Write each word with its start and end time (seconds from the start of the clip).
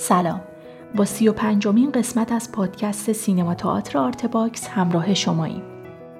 سلام. 0.00 0.40
با 0.94 1.04
سی 1.04 1.28
و 1.28 1.32
پنجمین 1.32 1.90
قسمت 1.90 2.32
از 2.32 2.52
پادکست 2.52 3.12
سینما 3.12 3.54
تئاتر 3.54 3.98
آرت 3.98 4.26
باکس 4.26 4.68
همراه 4.68 5.14
شماییم. 5.14 5.62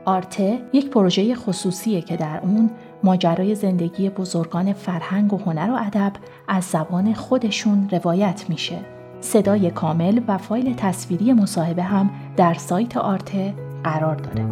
آرته 0.04 0.58
یک 0.72 0.90
پروژه 0.90 1.34
خصوصیه 1.34 2.00
که 2.00 2.16
در 2.16 2.40
اون 2.42 2.70
ماجرای 3.04 3.54
زندگی 3.54 4.10
بزرگان 4.10 4.72
فرهنگ 4.72 5.32
و 5.32 5.38
هنر 5.38 5.70
و 5.70 5.74
ادب 5.86 6.12
از 6.48 6.64
زبان 6.64 7.14
خودشون 7.14 7.88
روایت 7.92 8.44
میشه. 8.48 8.78
صدای 9.20 9.70
کامل 9.70 10.20
و 10.28 10.38
فایل 10.38 10.74
تصویری 10.74 11.32
مصاحبه 11.32 11.82
هم 11.82 12.10
در 12.36 12.54
سایت 12.54 12.96
آرته 12.96 13.54
قرار 13.84 14.14
داره. 14.14 14.44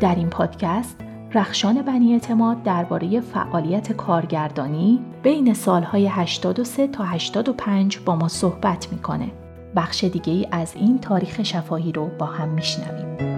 در 0.00 0.14
این 0.14 0.30
پادکست 0.30 0.96
رخشان 1.36 1.82
بنی 1.82 2.12
اعتماد 2.12 2.62
درباره 2.62 3.20
فعالیت 3.20 3.92
کارگردانی 3.92 5.00
بین 5.22 5.54
سالهای 5.54 6.06
83 6.06 6.86
تا 6.86 7.04
85 7.04 7.98
با 7.98 8.16
ما 8.16 8.28
صحبت 8.28 8.92
می‌کنه. 8.92 9.30
بخش 9.76 10.04
دیگه 10.04 10.32
ای 10.32 10.46
از 10.50 10.74
این 10.74 10.98
تاریخ 10.98 11.42
شفاهی 11.42 11.92
رو 11.92 12.10
با 12.18 12.26
هم 12.26 12.48
میشنویم. 12.48 13.35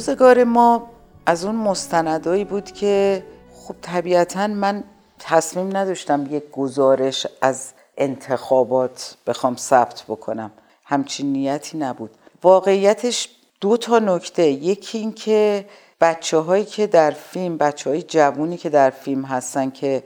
روزگار 0.00 0.44
ما 0.44 0.90
از 1.26 1.44
اون 1.44 1.54
مستندایی 1.54 2.44
بود 2.44 2.72
که 2.72 3.22
خب 3.54 3.74
طبیعتا 3.82 4.46
من 4.46 4.84
تصمیم 5.18 5.76
نداشتم 5.76 6.26
یک 6.30 6.50
گزارش 6.50 7.26
از 7.40 7.72
انتخابات 7.98 9.16
بخوام 9.26 9.56
ثبت 9.56 10.04
بکنم. 10.08 10.50
همچین 10.84 11.32
نیتی 11.32 11.78
نبود. 11.78 12.10
واقعیتش 12.42 13.28
دو 13.60 13.76
تا 13.76 13.98
نکته. 13.98 14.42
یکی 14.42 14.98
این 14.98 15.12
که 15.12 15.66
بچه 16.00 16.38
هایی 16.38 16.64
که 16.64 16.86
در 16.86 17.10
فیلم 17.10 17.56
بچه 17.56 17.90
های 17.90 18.02
جوونی 18.02 18.56
که 18.56 18.68
در 18.68 18.90
فیلم 18.90 19.24
هستن 19.24 19.70
که 19.70 20.02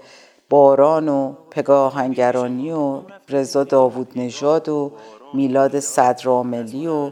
باران 0.50 1.08
و 1.08 1.34
پگاه 1.50 2.08
و 2.72 3.02
رضا 3.28 3.64
داوود 3.64 4.12
نژاد 4.16 4.68
و 4.68 4.92
میلاد 5.34 5.80
صدراملی 5.80 6.86
و 6.86 7.10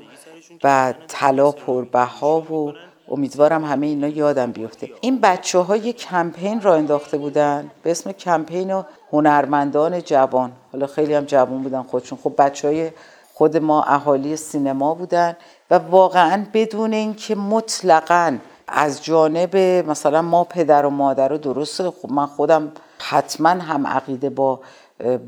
و 0.64 0.94
طلا 1.08 1.50
پربها 1.50 2.41
و 2.41 2.72
امیدوارم 3.08 3.64
همه 3.64 3.86
اینا 3.86 4.08
یادم 4.08 4.52
بیفته. 4.52 4.91
این 5.00 5.20
بچه 5.20 5.58
ها 5.58 5.77
یک 5.77 5.96
کمپین 5.96 6.60
را 6.60 6.74
انداخته 6.74 7.18
بودن 7.18 7.70
به 7.82 7.91
اسم 7.91 8.12
کمپین 8.12 8.84
هنرمندان 9.12 10.00
جوان. 10.02 10.52
حالا 10.72 10.86
خیلی 10.86 11.14
هم 11.14 11.24
جوان 11.24 11.62
بودن 11.62 11.83
خودشون. 11.83 12.18
خب 12.24 12.34
بچه 12.38 12.68
های 12.68 12.90
خود 13.34 13.56
ما 13.56 13.83
اهالی 13.83 14.36
سینما 14.36 14.94
بودن 14.94 15.36
و 15.70 15.78
واقعا 15.78 16.46
بدون 16.55 16.92
اینکه 16.92 17.34
مطلقا 17.34 18.38
از 18.68 19.05
جانب 19.05 19.56
مثلا 19.56 20.22
ما 20.22 20.44
پدر 20.44 20.86
و 20.86 20.90
مادر 20.90 21.33
و 21.33 21.38
درسته 21.38 21.90
خب 21.90 22.10
من 22.10 22.27
خودم 22.27 22.72
حتما 22.98 23.48
هم 23.48 23.86
عقیده 23.86 24.30
با 24.30 24.60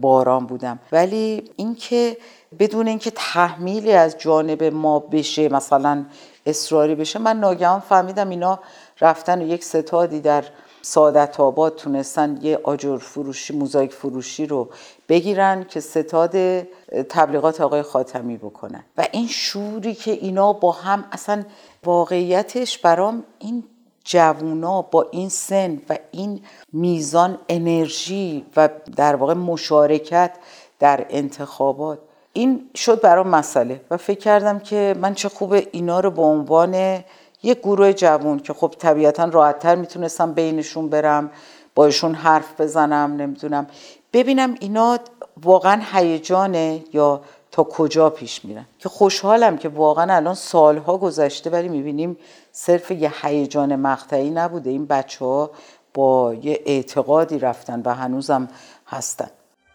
باران 0.01 0.47
بودم. 0.47 0.79
ولی 0.93 1.51
اینکه 1.57 2.17
بدون 2.59 2.89
اینکه 2.89 3.11
تحمیلی 3.11 3.93
از 3.93 4.19
جانب 4.19 4.65
ما 4.65 4.99
بشه 4.99 5.49
مثلا 5.49 6.05
اصراری 6.47 6.95
بشه 6.95 7.19
من 7.19 7.41
ناگهان 7.41 7.81
فهمیدم 7.81 8.29
اینا 8.29 8.59
رفتن 9.01 9.43
و 9.43 9.47
یک 9.47 9.65
ستادی 9.65 10.21
در 10.21 10.45
سعادت 10.83 11.41
آباد 11.41 11.77
تونستن 11.77 12.39
یه 12.43 12.61
آجر 12.63 12.99
فروشی 12.99 13.57
موزاییک 13.57 13.93
فروشی 13.93 14.47
رو 14.47 14.69
بگیرن 15.09 15.65
که 15.65 15.81
ستاد 15.81 16.63
تبلیغات 17.09 17.61
آقای 17.61 17.83
خاتمی 17.83 18.37
بکنن. 18.37 18.85
و 18.97 19.07
این 19.13 19.27
شوری 19.27 19.95
که 19.95 20.11
اینا 20.11 20.53
با 20.53 20.73
هم 20.73 21.05
اصلا 21.13 21.45
واقعیتش 21.85 22.79
برام 22.79 23.25
این 23.39 23.65
جوونا 24.05 24.83
با 24.83 25.07
این 25.11 25.29
سن 25.29 25.81
و 25.89 25.99
این 26.11 26.41
میزان 26.73 27.39
انرژی 27.49 28.47
و 28.57 28.69
در 28.97 29.15
واقع 29.17 29.35
مشارکت 29.35 30.37
در 30.79 31.07
انتخابات 31.11 31.99
این 32.37 32.71
شد 32.75 33.01
برام 33.01 33.29
مسئله 33.29 33.81
و 33.91 33.97
فکر 33.97 34.19
کردم 34.19 34.59
که 34.59 34.95
من 35.01 35.15
چه 35.15 35.29
خوبه 35.29 35.69
اینا 35.73 36.01
رو 36.01 36.11
به 36.11 36.23
عنوان 36.23 37.05
یک 37.43 37.59
گروه 37.59 37.93
جوون 37.93 38.39
که 38.39 38.53
خب 38.53 38.75
طبیعتا 38.79 39.25
راحتتر 39.25 39.75
می‌تونستم 39.75 40.33
بینشون 40.33 40.89
برم 40.89 41.31
باشون 41.75 42.15
حرف 42.15 42.61
بزنم 42.61 43.17
نمی‌دونم. 43.17 43.67
ببینم 44.13 44.55
اینا 44.61 44.99
واقعا 45.43 45.83
هیجانه 45.93 46.85
یا 46.93 47.21
تا 47.51 47.63
کجا 47.63 48.11
پیش 48.11 48.45
میرن. 48.45 48.67
که 48.79 48.89
خوشحالم 48.89 49.57
که 49.57 49.69
واقعا 49.69 50.15
الان 50.17 50.35
سالها 50.35 50.99
گذشته 50.99 51.51
ولی 51.51 51.69
می‌بینیم 51.69 52.17
صرف 52.53 52.91
یه 52.91 53.13
هیجان 53.23 53.77
مقطعی 53.77 54.31
نبوده. 54.31 54.71
این 54.71 54.87
بچه 54.87 55.25
ها 55.25 55.51
با 55.95 56.35
یه 56.35 56.61
اعتقادی 56.67 57.39
رفتن 57.39 57.83
و 57.85 57.95
هنوزم 57.95 58.49
هستن. 58.87 59.31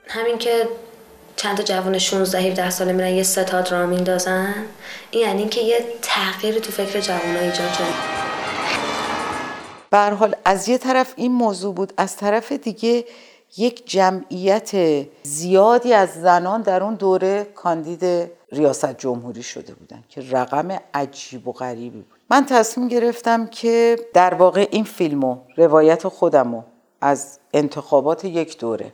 همین 0.08 0.38
که 0.38 0.68
چند 1.40 1.58
تا 1.58 1.64
جوان 1.64 1.98
16 1.98 2.40
17 2.40 2.70
ساله 2.70 2.94
میرن 2.94 3.10
یه 3.10 3.24
ستاد 3.24 3.72
را 3.72 3.86
میندازن؟ 3.86 4.54
این 5.12 5.22
یعنی 5.22 5.50
که 5.50 5.62
یه 5.62 5.86
تغییر 6.02 6.60
تو 6.60 6.72
فکر 6.72 7.00
جوونا 7.00 7.40
ایجاد 7.40 7.74
شده. 7.74 7.88
به 9.90 9.98
حال 9.98 10.36
از 10.46 10.70
یه 10.70 10.78
طرف 10.78 11.14
این 11.16 11.32
موضوع 11.32 11.74
بود 11.74 11.94
از 11.98 12.16
طرف 12.16 12.52
دیگه 12.52 13.06
یک 13.58 13.90
جمعیت 13.90 14.72
زیادی 15.24 15.94
از 15.94 16.10
زنان 16.10 16.62
در 16.62 16.84
اون 16.84 16.96
دوره 16.96 17.48
کاندید 17.56 18.32
ریاست 18.52 18.98
جمهوری 18.98 19.44
شده 19.44 19.74
بودن 19.74 20.04
که 20.10 20.22
رقم 20.32 20.80
عجیب 20.94 21.48
و 21.48 21.52
غریبی 21.52 21.90
بود. 21.90 22.20
من 22.30 22.46
تصمیم 22.46 22.88
گرفتم 22.88 23.48
که 23.48 23.96
در 24.14 24.34
واقع 24.34 24.68
این 24.72 24.84
فیلمو 24.84 25.38
روایت 25.58 26.08
خودمو 26.08 26.64
از 27.02 27.40
انتخابات 27.54 28.26
یک 28.26 28.58
دوره 28.58 28.94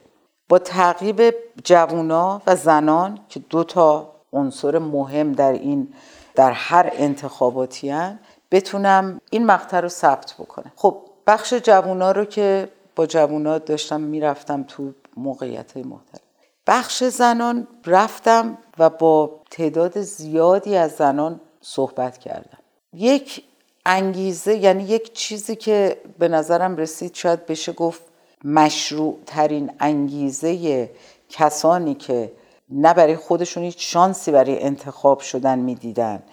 با 0.50 0.60
تعقیب 0.60 1.36
جوونا 1.64 2.42
و 2.48 2.56
زنان 2.56 3.20
که 3.30 3.40
دو 3.40 3.64
تا 3.64 4.12
عنصر 4.34 4.80
مهم 4.80 5.32
در 5.32 5.52
این 5.52 5.94
در 6.36 6.52
هر 6.52 6.90
انتخاباتی 6.94 7.90
هن 7.90 8.20
بتونم 8.52 9.22
این 9.30 9.46
مقطع 9.46 9.80
رو 9.80 9.90
ثبت 9.90 10.36
بکنم. 10.40 10.72
خب 10.76 11.02
بخش 11.28 11.54
جوونا 11.54 12.12
رو 12.12 12.26
که 12.26 12.70
با 12.96 13.06
جوونا 13.06 13.58
داشتم 13.58 14.02
می‌رفتم 14.02 14.64
تو 14.64 14.92
موقعیت 15.18 15.72
های 15.72 15.84
مختلف. 15.84 16.22
بخش 16.68 17.04
زنان 17.04 17.68
رفتم 17.86 18.58
و 18.78 18.90
با 18.90 19.32
تعداد 19.52 20.02
زیادی 20.02 20.76
از 20.76 20.92
زنان 20.92 21.40
صحبت 21.62 22.18
کردم. 22.18 22.58
یک 22.94 23.44
انگیزه 23.86 24.56
یعنی 24.56 24.84
یک 24.84 25.14
چیزی 25.14 25.56
که 25.56 26.02
به 26.20 26.28
نظرم 26.28 26.78
رسید 26.78 27.16
شاید 27.16 27.46
بشه 27.46 27.74
گفت 27.74 28.02
مشروع 28.46 29.18
ترین 29.26 29.72
انگیزه 29.80 30.90
کسانی 31.30 31.96
که 31.96 32.32
نه 32.70 32.94
برای 32.94 33.16
خودشون 33.16 33.64
هیچ 33.64 33.94
شانسی 33.94 34.32
برای 34.32 34.64
انتخاب 34.64 35.20
شدن 35.20 35.60
می‌دیدن 35.60 36.24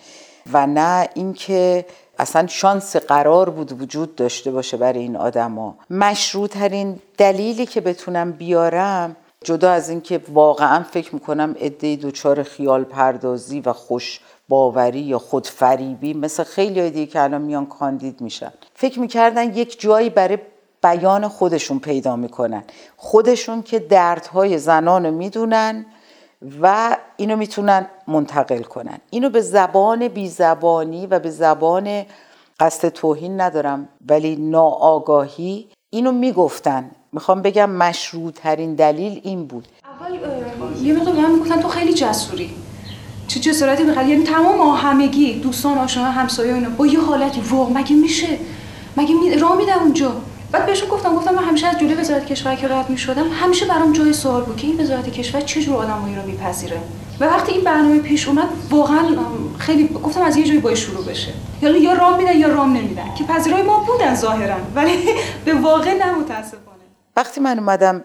و 0.53 0.67
نه 0.67 1.09
اینکه 1.15 1.85
اصلا 2.19 2.47
شانس 2.47 2.97
قرار 2.97 3.51
بود 3.51 3.83
وجود 3.83 4.15
داشته 4.15 4.51
باشه 4.51 4.77
برای 4.77 4.99
این 5.01 5.17
آدما. 5.17 5.79
مشروع 5.91 6.49
ترین 6.49 6.99
دلیلی 7.19 7.67
که 7.67 7.81
بتونم 7.81 8.33
بیارم 8.33 9.17
جدا 9.45 9.71
از 9.71 9.89
اینکه 9.89 10.21
واقعا 10.33 10.83
فکر 10.83 11.15
می‌کنم 11.15 11.57
عده 11.61 11.97
دچار 11.97 12.43
خیال 12.43 12.85
پردازی 12.85 13.61
و 13.61 13.73
خوش 13.73 14.21
باوری 14.49 15.01
یا 15.01 15.19
خودفریبی 15.19 16.15
مثل 16.15 16.45
خیلی 16.45 16.91
دیگه 16.91 17.07
که 17.07 17.21
الان 17.21 17.43
میان 17.43 17.67
کاندید 17.67 18.21
میشن. 18.21 18.53
فکر 18.75 19.01
می‌کردن 19.01 19.55
یک 19.55 19.81
جایی 19.81 20.11
برای 20.11 20.39
بیان 20.83 21.29
خودشون 21.29 21.79
پیدا 21.79 22.17
می‌کنن. 22.17 22.63
خودشون 22.97 23.63
که 23.63 23.79
دردهای 23.79 24.59
زنان 24.59 25.07
رو 25.07 25.13
می‌دونن 25.13 25.87
و 26.63 26.97
اینو 27.17 27.37
می‌تونن 27.37 27.87
منتقل 28.09 28.63
کنن. 28.63 28.99
اینو 29.11 29.31
به 29.31 29.41
زبان 29.41 30.09
بی 30.09 30.29
زبانی 30.29 31.07
و 31.07 31.19
به 31.19 31.31
زبان 31.31 32.03
قصد 32.61 32.89
توهین 32.89 33.41
ندارم 33.41 33.89
ولی 34.09 34.37
ناآگاهی 34.37 35.69
اینو 35.91 36.13
می‌گفتن. 36.13 36.91
می‌خوام 37.13 37.43
بگم 37.43 37.71
مشروع 37.71 38.31
ترین 38.31 38.75
دلیل 38.75 39.21
این 39.25 39.47
بود. 39.47 39.69
اول 39.85 40.19
یه 40.83 40.95
مقدار 40.95 41.15
من 41.15 41.31
می‌گفتن 41.31 41.61
تو 41.61 41.69
خیلی 41.69 41.95
جسوری. 41.95 42.51
چه 43.29 43.41
جسارتی 43.41 43.85
بخواد 43.85 44.07
یعنی 44.07 44.25
تمام 44.25 44.77
همگی 44.77 45.33
دوستان 45.33 45.79
آشنا 45.79 46.05
همسایه 46.05 46.55
اینا. 46.55 46.69
با 46.71 46.87
یه 46.87 47.01
حالتی 47.01 47.41
واقع 47.41 47.73
مگه 47.73 47.97
میشه؟ 47.97 48.39
مگه 48.97 49.15
می... 49.15 49.31
میدم 49.57 49.79
اونجا؟ 49.83 50.13
بعد 50.53 50.67
بهشون 50.67 50.89
گفتم 50.89 51.17
گفتم 51.17 51.35
من 51.35 51.45
همیشه 51.45 51.67
از 51.67 51.79
جلوی 51.79 51.95
وزارت 51.95 52.27
کشور 52.27 52.55
که 52.55 52.69
رد 52.69 52.91
می‌شدم 52.91 53.29
همیشه 53.29 53.67
برام 53.67 53.93
جای 53.93 54.13
سوال 54.13 54.43
بود 54.43 54.57
که 54.57 54.67
این 54.67 54.81
وزارت 54.81 55.09
کشور 55.09 55.41
چه 55.41 55.63
جور 55.63 55.77
آدمایی 55.77 56.15
رو 56.17 56.23
میپذیره. 56.23 56.81
و 57.21 57.25
وقتی 57.25 57.53
این 57.53 57.65
برنامه 57.65 57.99
پیش 58.01 58.29
اومد 58.29 58.49
واقعا 58.71 59.17
خیلی 59.59 59.89
گفتم 59.89 60.23
از 60.23 60.37
یه 60.37 60.45
جایی 60.45 60.59
باید 60.59 60.77
شروع 60.77 61.05
بشه. 61.05 61.33
یعنی 61.63 61.79
یا 61.79 61.93
رام 61.93 62.17
میدن 62.17 62.37
یا 62.37 62.49
رام 62.49 62.73
نمیدن 62.73 63.15
که 63.19 63.25
پذیرای 63.25 63.63
ما 63.63 63.79
بودن 63.79 64.15
ظاهرا 64.15 64.57
ولی 64.75 64.97
به 65.45 65.55
واقع 65.55 65.95
نه 65.95 66.19
متاسفانه. 66.19 66.83
وقتی 67.17 67.41
من 67.41 67.59
اومدم 67.59 68.05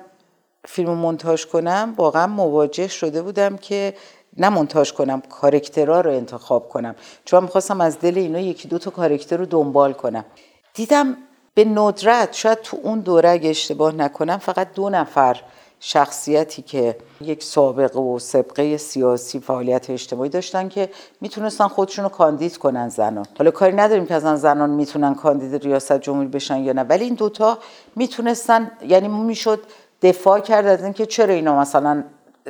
فیلم 0.66 0.94
مونتاژ 0.94 1.46
کنم 1.46 1.94
واقعا 1.98 2.28
مواجه 2.28 2.88
شده 2.88 3.22
بودم 3.22 3.58
که 3.58 3.94
نه 4.38 4.50
مونتاژ 4.50 4.92
کنم 4.92 5.22
کارکترها 5.30 6.02
رو 6.02 6.12
انتخاب 6.12 6.70
کنم. 6.70 6.96
چون 7.26 7.44
می‌خواستم 7.44 7.82
از 7.82 8.00
دل 8.00 8.18
اینا 8.18 8.40
یکی 8.40 8.68
دو 8.68 8.78
تا 8.78 8.92
کارکتر 8.92 9.38
رو 9.38 9.46
دنبال 9.46 9.94
کنم. 9.94 10.26
دیدم 10.74 11.18
به 11.58 11.66
ندرت 11.66 12.34
شاید 12.34 12.62
تو 12.62 12.78
اون 12.84 13.00
دوره 13.00 13.30
اگه 13.30 13.50
اشتباه 13.50 13.96
نکنم 13.96 14.38
فقط 14.38 14.74
دو 14.74 14.90
نفر 14.90 15.42
شخصیتی 15.80 16.62
که 16.62 16.98
یک 17.22 17.44
سابقه 17.44 18.00
و 18.00 18.20
سبقه 18.20 18.78
سیاسی 18.78 19.40
فعالیت 19.40 19.90
اجتماعی 19.90 20.30
داشتن 20.30 20.70
که 20.70 20.90
می‌تونستن 21.22 21.68
خودشون 21.68 22.04
رو 22.04 22.10
کاندید 22.10 22.58
کنن 22.58 22.90
زنان. 22.90 23.26
حالا 23.38 23.52
کاری 23.52 23.76
نداریم 23.76 24.06
که 24.06 24.14
از 24.14 24.42
زنان 24.42 24.70
می‌تونن 24.70 25.16
کاندید 25.16 25.64
ریاست 25.64 26.00
جمهوری 26.00 26.28
بشن 26.28 26.58
یا 26.58 26.74
نه 26.74 26.84
ولی 26.84 27.04
این 27.04 27.14
دوتا 27.14 27.58
می‌تونستن 27.96 28.72
یعنی 28.88 29.08
می‌شد 29.08 29.60
دفاع 30.02 30.40
کرد 30.40 30.66
از 30.66 30.84
اینکه 30.84 31.06
چرا 31.06 31.34
اینا 31.34 31.60
مثلا 31.60 32.04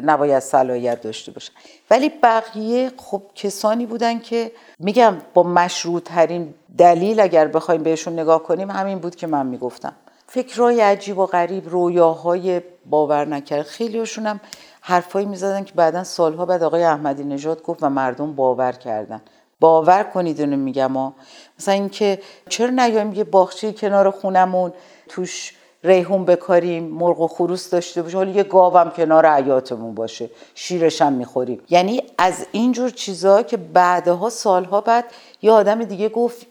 نباید 0.03 0.39
صلاحیت 0.39 1.01
داشته 1.01 1.31
باشن. 1.31 1.53
ولی 1.91 2.09
بقیه 2.23 2.91
خب 2.97 3.21
کسانی 3.35 3.85
بودن 3.85 4.19
که 4.19 4.51
میگم 4.79 5.17
با 5.33 5.43
مشروع 5.43 5.99
ترین 5.99 6.53
دلیل 6.77 7.19
اگر 7.19 7.47
بخوایم 7.47 7.83
بهشون 7.83 8.13
نگاه 8.13 8.43
کنیم 8.43 8.71
همین 8.71 8.99
بود 8.99 9.15
که 9.15 9.27
من 9.27 9.45
می‌گفتم. 9.45 9.93
فکرهای 10.27 10.81
عجیب 10.81 11.17
و 11.17 11.25
غریب 11.25 11.69
رویاهای 11.69 12.61
باور 12.85 13.25
نکرد. 13.25 13.61
خیلی 13.61 14.03
هم 14.17 14.39
حرفایی 14.81 15.25
می‌زدن 15.25 15.63
که 15.63 15.73
بعدا 15.73 16.03
سالها 16.03 16.45
بعد 16.45 16.63
آقای 16.63 16.83
احمدی 16.83 17.23
نژاد 17.23 17.63
گفت 17.63 17.83
و 17.83 17.89
مردم 17.89 18.35
باور 18.35 18.71
کردن. 18.71 19.21
باور 19.59 20.03
کنید 20.03 20.41
اونو 20.41 20.57
میگم 20.57 20.93
ها. 20.93 21.13
مثلا 21.59 21.73
اینکه 21.73 22.21
چرا 22.49 22.69
نیایم 22.69 23.13
یه 23.13 23.23
باغچه 23.23 23.73
کنار 23.73 24.11
خونمون 24.11 24.73
توش 25.07 25.53
ریحون 25.83 26.25
بکاریم 26.25 26.83
مرغ 26.83 27.19
و 27.19 27.27
خروس 27.27 27.69
داشته 27.69 28.01
باشیم 28.01 28.17
حالا 28.17 28.31
یه 28.31 28.43
گاوم 28.43 28.89
کنار 28.89 29.27
حیاتمون 29.27 29.95
باشه. 29.95 30.29
شیرش 30.55 31.01
هم 31.01 31.13
می‌خوریم. 31.13 31.61
یعنی 31.69 32.03
از 32.17 32.45
اینجور 32.51 32.89
چیزها 32.89 33.43
که 33.43 33.57
بعدها 33.57 34.29
سالها 34.29 34.81
بعد 34.81 35.05
یه 35.41 35.51
آدم 35.51 35.83
دیگه 35.83 36.09
گفت 36.09 36.45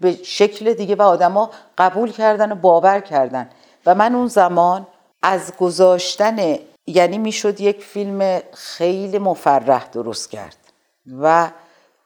به 0.00 0.12
شکل 0.12 0.72
دیگه 0.74 0.94
و 0.94 1.02
آدما 1.02 1.50
قبول 1.78 2.12
کردن 2.12 2.52
و 2.52 2.54
باور 2.54 3.00
کردن. 3.00 3.50
و 3.86 3.94
من 3.94 4.14
اون 4.14 4.26
زمان 4.26 4.86
از 5.22 5.52
گذاشتن 5.56 6.58
یعنی 6.86 7.18
می‌شد 7.18 7.60
یک 7.60 7.84
فیلم 7.84 8.40
خیلی 8.52 9.18
مفرح 9.18 9.88
درست 9.92 10.30
کرد. 10.30 10.56
و 11.20 11.48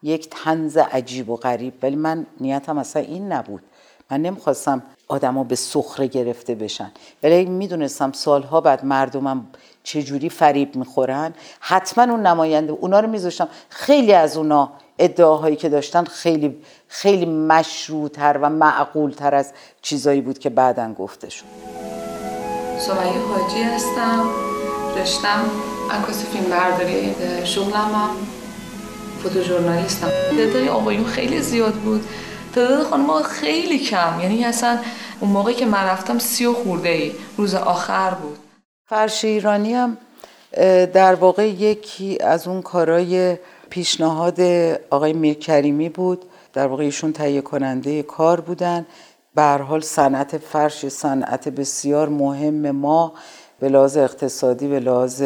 یک 0.03 0.29
تنز 0.29 0.77
عجیب 0.77 1.29
و 1.29 1.35
غریب. 1.35 1.73
ولی 1.83 1.95
من 1.95 2.25
نیتم 2.39 2.77
اصلا 2.77 3.01
این 3.01 3.31
نبود. 3.31 3.63
من 4.11 4.21
نمی‌خواستم 4.21 4.83
آدما 5.13 5.43
به 5.43 5.55
سخره 5.55 6.07
گرفته 6.07 6.55
بشن. 6.55 6.91
ولی 7.23 7.45
می‌دونستم 7.45 8.11
سالها 8.11 8.61
بعد 8.61 8.85
مردمم 8.85 9.47
چجوری 9.83 10.29
فریب 10.29 10.75
می‌خورن 10.75 11.33
حتما 11.59 12.03
اون 12.03 12.27
نماینده 12.27 12.71
اونا 12.71 12.99
رو 12.99 13.07
میذاشتم. 13.09 13.47
خیلی 13.69 14.13
از 14.13 14.37
اونا 14.37 14.71
ادعاهایی 14.99 15.55
که 15.55 15.69
داشتن 15.69 16.03
خیلی 16.03 16.57
خیلی 16.87 17.25
مشروعتر 17.25 18.39
و 18.41 18.49
معقولتر 18.49 19.35
از 19.35 19.53
چیزایی 19.81 20.21
بود 20.21 20.39
که 20.39 20.49
بعدا 20.49 20.93
گفته 20.93 21.29
شد 21.29 21.45
سمیه 22.79 23.01
حاجی 23.01 23.63
هستم. 23.63 24.25
رشتم 24.97 25.45
عکاسی 25.91 26.25
فیلم 26.25 26.49
برداری 26.49 27.15
شغلم 27.43 27.73
هم 27.75 28.09
فوتو 29.23 29.41
ژورنالیستم 29.41 30.07
تعداد 30.07 30.67
آقایون 30.67 31.05
خیلی 31.05 31.41
زیاد 31.41 31.73
بود. 31.73 32.05
تعداد 32.55 32.83
خانم 32.83 33.23
خیلی 33.23 33.79
کم. 33.79 34.19
یعنی 34.21 34.45
اصلا 34.45 34.77
اون 35.19 35.31
موقعی 35.31 35.55
که 35.55 35.65
من 35.65 35.83
رفتم 35.83 36.19
سی 36.19 36.45
و 36.45 36.53
خورده 36.53 36.89
ای 36.89 37.11
روز 37.37 37.55
آخر 37.55 38.09
بود. 38.09 38.37
فرش 38.85 39.25
ایرانی 39.25 39.73
هم 39.73 39.97
در 40.93 41.15
واقع 41.15 41.49
یکی 41.49 42.17
از 42.21 42.47
اون 42.47 42.61
کارهای 42.61 43.37
پیشنهاد 43.69 44.41
آقای 44.89 45.13
میرکریمی 45.13 45.89
بود. 45.89 46.25
در 46.53 46.67
واقع 46.67 46.83
ایشون 46.83 47.13
تهیه 47.13 47.41
کننده 47.41 48.03
کار 48.03 48.41
بودن. 48.41 48.85
به 49.35 49.43
حال 49.43 49.81
صنعت 49.81 50.37
فرش 50.37 50.87
صنعت 50.87 51.49
بسیار 51.49 52.09
مهم 52.09 52.71
ما 52.71 53.13
به 53.59 53.69
لحاظ 53.69 53.97
اقتصادی 53.97 54.67
به 54.67 54.79
لحاظ 54.79 55.23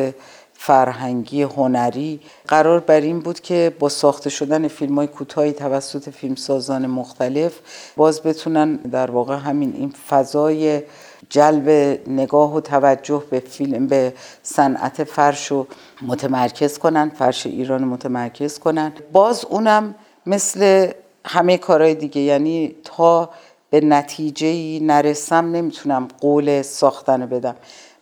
فرهنگی 0.59 1.41
هنری 1.41 2.19
قرار 2.47 2.79
بر 2.79 3.01
این 3.01 3.19
بود 3.19 3.39
که 3.39 3.75
با 3.79 3.89
ساخته 3.89 4.29
شدن 4.29 4.67
فیلم 4.67 4.95
های 4.95 5.07
کوتاهی 5.07 5.51
توسط 5.51 6.09
فیلمسازان 6.09 6.87
مختلف 6.87 7.59
باز 7.95 8.21
بتونن 8.21 8.75
در 8.75 9.11
واقع 9.11 9.35
همین 9.35 9.73
این 9.75 9.93
فضای 10.09 10.81
جلب 11.29 11.69
نگاه 12.07 12.55
و 12.55 12.61
توجه 12.61 13.23
به 13.29 13.39
فیلم 13.39 13.87
به 13.87 14.13
صنعت 14.43 15.03
فرش 15.03 15.47
رو 15.47 15.67
متمرکز 16.01 16.77
کنن 16.77 17.09
فرش 17.09 17.45
ایران 17.45 17.83
متمرکز 17.83 18.59
کنن. 18.59 18.93
باز 19.11 19.45
اونم 19.45 19.95
مثل 20.25 20.91
همه 21.25 21.57
کارهای 21.57 21.95
دیگه 21.95 22.21
یعنی 22.21 22.75
تا 22.83 23.29
به 23.69 23.81
نتیجه 23.81 24.79
نرسم 24.79 25.51
نمی‌تونم 25.51 26.07
قول 26.21 26.61
ساختن 26.61 27.25
بدم. 27.25 27.55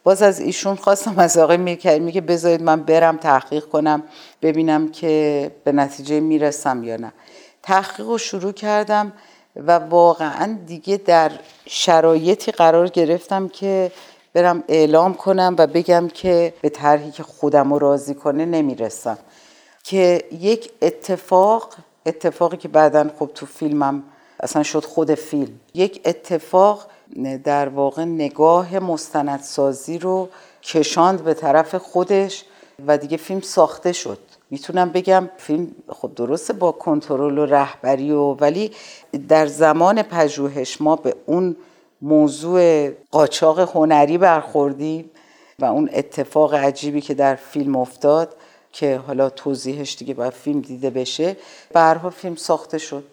باز 0.06 0.22
از 0.22 0.40
ایشون 0.40 0.76
خواستم 0.76 1.20
از 1.20 1.38
آقای 1.38 1.58
میرکریمی 1.58 2.12
که 2.12 2.22
بذارید 2.22 2.64
من 2.64 2.84
برم 2.84 3.18
تحقیق 3.18 3.66
کنم 3.66 4.04
ببینم 4.42 4.92
که 4.92 5.52
به 5.64 5.72
نتیجه 5.72 6.20
می‌رسم 6.20 6.84
یا 6.84 6.98
نه. 6.98 7.14
تحقیق 7.64 8.08
رو 8.08 8.18
شروع 8.18 8.52
کردم 8.52 9.14
و 9.56 9.72
واقعا 9.72 10.58
دیگه 10.66 10.98
در 10.98 11.32
شرایطی 11.66 12.52
قرار 12.52 12.88
گرفتم 12.88 13.48
که 13.48 13.92
برم 14.34 14.64
اعلام 14.68 15.14
کنم 15.14 15.56
و 15.58 15.68
بگم 15.68 16.08
که 16.08 16.54
به 16.62 16.70
طرحی 16.70 17.12
که 17.12 17.24
خودم 17.24 17.74
رو 17.74 17.80
راضی 17.80 18.14
کنه 18.14 18.46
نمی‌رسم. 18.46 19.18
که 19.84 20.24
یک 20.32 20.72
اتفاق 20.82 21.74
اتفاقی 22.06 22.58
که 22.58 22.68
بعدا 22.68 23.10
خب 23.20 23.30
تو 23.36 23.46
فیلمم 23.46 24.04
اصلا 24.46 24.64
شد 24.64 24.86
خود 24.86 25.16
فیلم. 25.16 25.60
یک 25.74 26.02
اتفاق 26.06 26.88
در 27.44 27.70
واقع 27.70 28.04
نگاه 28.04 28.80
مستندسازی 28.80 29.98
رو 29.98 30.30
کشاند 30.64 31.24
به 31.24 31.34
طرف 31.34 31.76
خودش 31.76 32.44
و 32.88 32.98
دیگه 32.98 33.18
فیلم 33.18 33.42
ساخته 33.42 33.92
شد. 33.92 34.18
می‌تونم 34.50 34.90
بگم 34.90 35.30
فیلم 35.38 35.68
خب 35.90 36.12
درسته 36.16 36.54
با 36.54 36.72
کنترل 36.72 37.38
و 37.38 37.46
رهبری 37.46 38.12
و 38.12 38.22
ولی 38.22 38.72
در 39.28 39.48
زمان 39.48 40.02
پژوهش 40.02 40.82
ما 40.82 40.96
به 40.96 41.16
اون 41.26 41.56
موضوع 42.02 42.90
قاچاق 43.12 43.60
هنری 43.60 44.18
برخوردیم 44.18 45.12
و 45.60 45.66
اون 45.66 45.90
اتفاق 45.94 46.54
عجیبی 46.54 47.02
که 47.02 47.14
در 47.14 47.36
فیلم 47.36 47.76
افتاد 47.76 48.36
که 48.72 48.98
حالا 49.08 49.30
توضیحش 49.30 49.96
دیگه 49.96 50.14
باید 50.14 50.34
فیلم 50.34 50.62
دیده 50.62 50.90
بشه 50.90 51.38
برها 51.74 52.10
فیلم 52.10 52.36
ساخته 52.36 52.78
شد. 52.78 53.04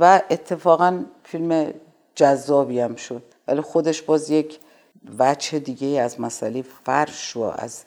و 0.00 0.22
اتفاقا 0.30 1.04
فیلم 1.24 1.74
جذابی 2.14 2.80
هم 2.80 2.94
شد. 2.94 3.22
ولی 3.48 3.60
خودش 3.60 4.02
باز 4.02 4.30
یک 4.30 4.58
وجه 5.18 5.58
دیگه 5.58 6.00
از 6.00 6.20
مسئله 6.20 6.62
فرش 6.84 7.36
و 7.36 7.40
از 7.40 7.84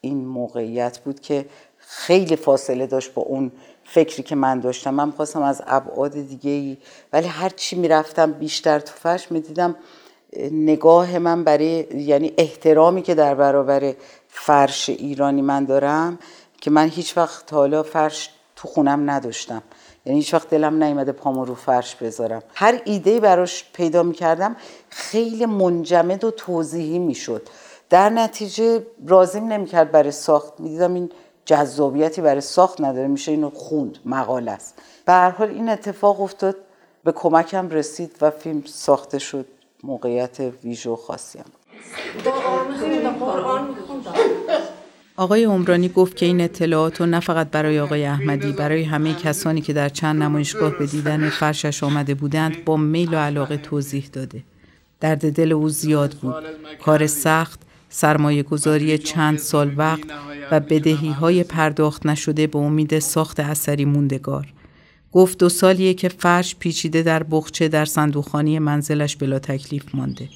این 0.00 0.24
موقعیت 0.24 0.98
بود 0.98 1.20
که 1.20 1.46
خیلی 1.78 2.36
فاصله 2.36 2.86
داشت 2.86 3.14
با 3.14 3.22
اون 3.22 3.52
فکری 3.84 4.22
که 4.22 4.34
من 4.34 4.60
داشتم. 4.60 4.94
من 4.94 5.10
خواستم 5.10 5.42
از 5.42 5.62
ابعاد 5.66 6.12
دیگه 6.12 6.50
ای 6.50 6.76
ولی 7.12 7.26
هر 7.26 7.48
چی 7.48 7.76
می‌رفتم 7.76 8.32
بیشتر 8.32 8.78
تو 8.80 8.92
فرش 8.92 9.32
می‌دیدم 9.32 9.76
نگاه 10.52 11.18
من 11.18 11.44
برای 11.44 11.86
یعنی 11.94 12.32
احترامی 12.38 13.02
که 13.02 13.14
در 13.14 13.34
برابر 13.34 13.94
فرش 14.28 14.88
ایرانی 14.88 15.42
من 15.42 15.64
دارم 15.64 16.18
که 16.60 16.70
من 16.70 16.88
هیچ 16.88 17.16
وقت 17.16 17.52
حالا 17.52 17.82
فرش 17.82 18.30
تو 18.56 18.68
خونم 18.68 19.10
نداشتم. 19.10 19.62
یعنی 20.08 20.20
هیچ 20.20 20.34
وقت 20.34 20.50
دلم 20.50 20.84
نیومده 20.84 21.12
پامو 21.12 21.44
رو 21.44 21.54
فرش 21.54 21.94
بذارم. 21.94 22.42
هر 22.54 22.80
ایده 22.84 23.20
براش 23.20 23.64
پیدا 23.72 24.02
می‌کردم 24.02 24.56
خیلی 24.88 25.46
منجمد 25.46 26.24
و 26.24 26.30
توضیحی 26.30 26.98
می‌شد. 26.98 27.48
در 27.90 28.10
نتیجه 28.10 28.86
رازیم 29.06 29.52
نمی‌کرد 29.52 29.90
برای 29.90 30.10
ساخت. 30.10 30.60
می‌دیدم 30.60 30.94
این 30.94 31.10
جذابیتی 31.44 32.20
برای 32.20 32.40
ساخت 32.40 32.80
نداره 32.80 33.06
میشه 33.06 33.32
اینو 33.32 33.50
خوند. 33.50 33.98
مقاله 34.04 34.50
است. 34.50 34.74
به 35.04 35.12
هر 35.12 35.30
حال 35.30 35.48
این 35.48 35.68
اتفاق 35.68 36.20
افتاد. 36.20 36.56
به 37.04 37.12
کمکم 37.12 37.68
رسید 37.68 38.16
و 38.20 38.30
فیلم 38.30 38.62
ساخته 38.66 39.18
شد. 39.18 39.46
موقعیت 39.82 40.40
ویژو 40.64 40.96
خاصی 40.96 41.38
هم. 41.38 41.44
آقای 45.18 45.44
عمرانی 45.44 45.88
گفت 45.88 46.16
که 46.16 46.26
این 46.26 46.40
اطلاعات 46.40 47.00
رو 47.00 47.06
نه 47.06 47.20
فقط 47.20 47.50
برای 47.50 47.80
آقای 47.80 48.04
احمدی 48.04 48.52
برای 48.52 48.82
همه 48.82 49.14
کسانی 49.14 49.60
که 49.60 49.72
در 49.72 49.88
چند 49.88 50.22
نمایشگاه 50.22 50.78
به 50.78 50.86
دیدن 50.86 51.30
فرشش 51.30 51.82
آمده 51.82 52.14
بودند 52.14 52.64
با 52.64 52.76
میل 52.76 53.14
و 53.14 53.16
علاقه 53.16 53.56
توضیح 53.56 54.08
داده. 54.12 54.42
درد 55.00 55.32
دل 55.32 55.52
او 55.52 55.68
زیاد 55.68 56.14
بود. 56.14 56.34
کار 56.84 57.06
سخت، 57.06 57.60
سرمایه 57.88 58.42
گذاری 58.42 58.98
چند 58.98 59.38
سال 59.38 59.72
وقت 59.76 60.06
و 60.50 60.60
بدهی 60.60 61.10
های 61.10 61.44
پرداخت 61.44 62.06
نشده 62.06 62.46
به 62.46 62.58
امید 62.58 62.98
ساخت 62.98 63.40
اثری 63.40 63.84
موندگار. 63.84 64.46
گفت 65.12 65.38
دو 65.38 65.48
سالیه 65.48 65.94
که 65.94 66.08
فرش 66.08 66.56
پیچیده 66.56 67.02
در 67.02 67.22
بخچه 67.22 67.68
در 67.68 67.84
صندوقخانی 67.84 68.58
منزلش 68.58 69.16
بلا 69.16 69.38
تکلیف 69.38 69.94
مانده. 69.94 70.28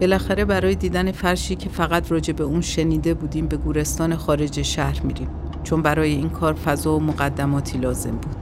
بالاخره 0.00 0.44
برای 0.44 0.74
دیدن 0.74 1.12
فرشی 1.12 1.56
که 1.56 1.68
فقط 1.68 2.12
راجع 2.12 2.32
به 2.32 2.44
اون 2.44 2.60
شنیده 2.60 3.14
بودیم 3.14 3.46
به 3.46 3.56
گورستان 3.56 4.16
خارج 4.16 4.62
شهر 4.62 5.02
میریم 5.02 5.28
چون 5.62 5.82
برای 5.82 6.10
این 6.10 6.28
کار 6.28 6.54
فضا 6.54 6.96
و 6.96 7.00
مقدماتی 7.00 7.78
لازم 7.78 8.10
بود. 8.10 8.36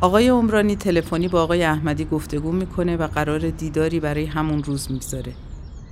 آقای 0.00 0.28
عمرانی 0.28 0.76
تلفنی 0.76 1.28
با 1.28 1.42
آقای 1.42 1.64
احمدی 1.64 2.04
گفتگو 2.04 2.52
می‌کنه 2.52 2.96
و 2.96 3.06
قرار 3.06 3.38
دیداری 3.38 4.00
برای 4.00 4.24
همون 4.24 4.64
روز 4.64 4.90
می‌گذاره. 4.90 5.32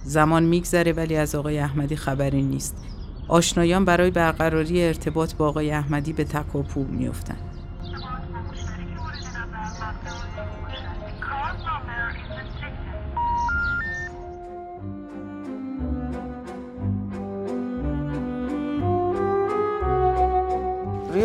زمان 0.05 0.43
میگذره 0.43 0.93
ولی 0.93 1.17
از 1.17 1.35
آقای 1.35 1.59
احمدی 1.59 1.97
خبری 1.97 2.43
نیست. 2.43 2.77
آشنایان 3.29 3.85
برای 3.85 4.11
برقراری 4.11 4.85
ارتباط 4.85 5.35
با 5.35 5.49
آقای 5.49 5.71
احمدی 5.71 6.13
به 6.13 6.25
تکاپو 6.25 6.85
میفتن. 6.85 7.37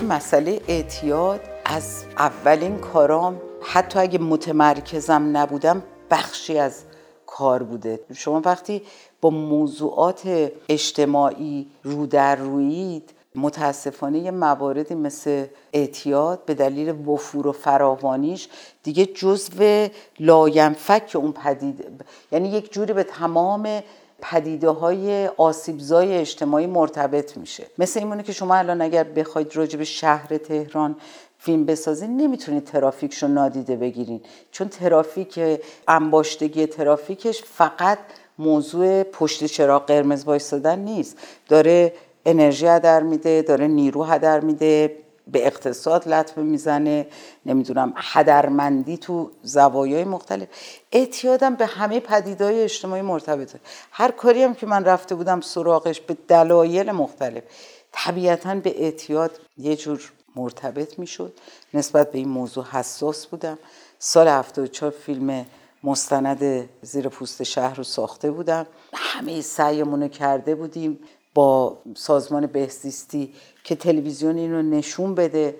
مسئله 0.07 0.61
اعتیاد 0.67 1.41
از 1.65 2.05
اولین 2.17 2.77
کارام 2.77 3.41
حتی 3.61 3.99
اگه 3.99 4.19
متمرکزم 4.19 5.37
نبودم 5.37 5.83
بخشی 6.11 6.57
از 6.57 6.83
کار 7.25 7.63
بوده. 7.63 7.99
شما 8.15 8.41
وقتی 8.45 8.81
با 9.21 9.29
موضوعات 9.29 10.51
اجتماعی 10.69 11.67
رو 11.83 12.05
در 12.05 12.35
رویید 12.35 13.13
متاسفانه 13.35 14.19
یه 14.19 14.31
مواردی 14.31 14.95
مثل 14.95 15.45
اعتیاد 15.73 16.45
به 16.45 16.53
دلیل 16.53 16.89
وفور 16.89 17.47
و 17.47 17.51
فراوانیش 17.51 18.49
دیگه 18.83 19.05
جزو 19.05 19.87
لاینفک 20.19 21.11
اون 21.15 21.31
پدید 21.31 21.85
یعنی 22.31 22.49
یک 22.49 22.73
جوری 22.73 22.93
به 22.93 23.03
تمام 23.03 23.81
پدیده 24.21 24.69
های 24.69 25.27
آسیبزای 25.27 26.17
اجتماعی 26.17 26.67
مرتبط 26.67 27.37
میشه. 27.37 27.65
مثل 27.77 27.99
اینمونه 27.99 28.23
که 28.23 28.33
شما 28.33 28.55
الان 28.55 28.81
اگر 28.81 29.03
بخواید 29.03 29.55
راجع 29.55 29.83
شهر 29.83 30.37
تهران 30.37 30.95
فیلم 31.37 31.65
بسازین 31.65 32.17
نمی‌تونید 32.17 32.65
ترافیکش 32.65 33.23
رو 33.23 33.29
نادیده 33.29 33.75
بگیرین. 33.75 34.21
چون 34.51 34.67
ترافیک 34.67 35.39
انباشتگی 35.87 36.65
ترافیکش 36.65 37.43
فقط 37.43 37.99
موضوع 38.39 39.03
پشت 39.03 39.45
چراغ 39.45 39.85
قرمز 39.85 40.23
وایستادن 40.23 40.79
نیست. 40.79 41.17
داره 41.47 41.93
انرژی 42.25 42.67
هدر 42.67 43.03
میده 43.03 43.41
داره 43.41 43.67
نیرو 43.67 44.03
هدر 44.03 44.39
میده 44.39 44.95
به 45.31 45.47
اقتصاد 45.47 46.07
لطمه 46.07 46.43
می‌زنه 46.43 47.07
نمی‌دونم 47.45 47.93
هدرمندی 47.95 48.97
تو 48.97 49.31
زوایای 49.43 50.03
مختلف. 50.03 50.47
اعتیادم 50.91 51.55
به 51.55 51.65
همه 51.65 51.99
پدیدهای 51.99 52.63
اجتماعی 52.63 53.01
مرتبطه. 53.01 53.59
هر 53.91 54.11
کاری 54.11 54.43
هم 54.43 54.55
که 54.55 54.65
من 54.65 54.85
رفته 54.85 55.15
بودم 55.15 55.41
سراغش 55.41 56.01
به 56.01 56.17
دلایل 56.27 56.91
مختلف. 56.91 57.43
طبیعتا 57.91 58.55
به 58.55 58.83
اعتیاد 58.83 59.39
یه 59.57 59.75
جور 59.75 60.11
مرتبط 60.35 60.99
می‌شد. 60.99 61.33
نسبت 61.73 62.11
به 62.11 62.17
این 62.17 62.29
موضوع 62.29 62.65
حساس 62.65 63.25
بودم. 63.25 63.57
سال 63.99 64.27
74 64.27 64.91
فیلم 64.91 65.45
مستند 65.83 66.69
زیر 66.81 67.09
پوست 67.09 67.43
شهر 67.43 67.75
رو 67.75 67.83
ساخته 67.83 68.31
بودم. 68.31 68.67
همه 68.93 69.41
سعیمون 69.41 70.07
کرده 70.07 70.55
بودیم 70.55 70.99
با 71.33 71.77
سازمان 71.95 72.45
بهزیستی 72.45 73.33
که 73.67 73.75
تلویزیون 73.75 74.37
این 74.37 74.51
رو 74.51 74.61
نشون 74.61 75.15
بده 75.15 75.55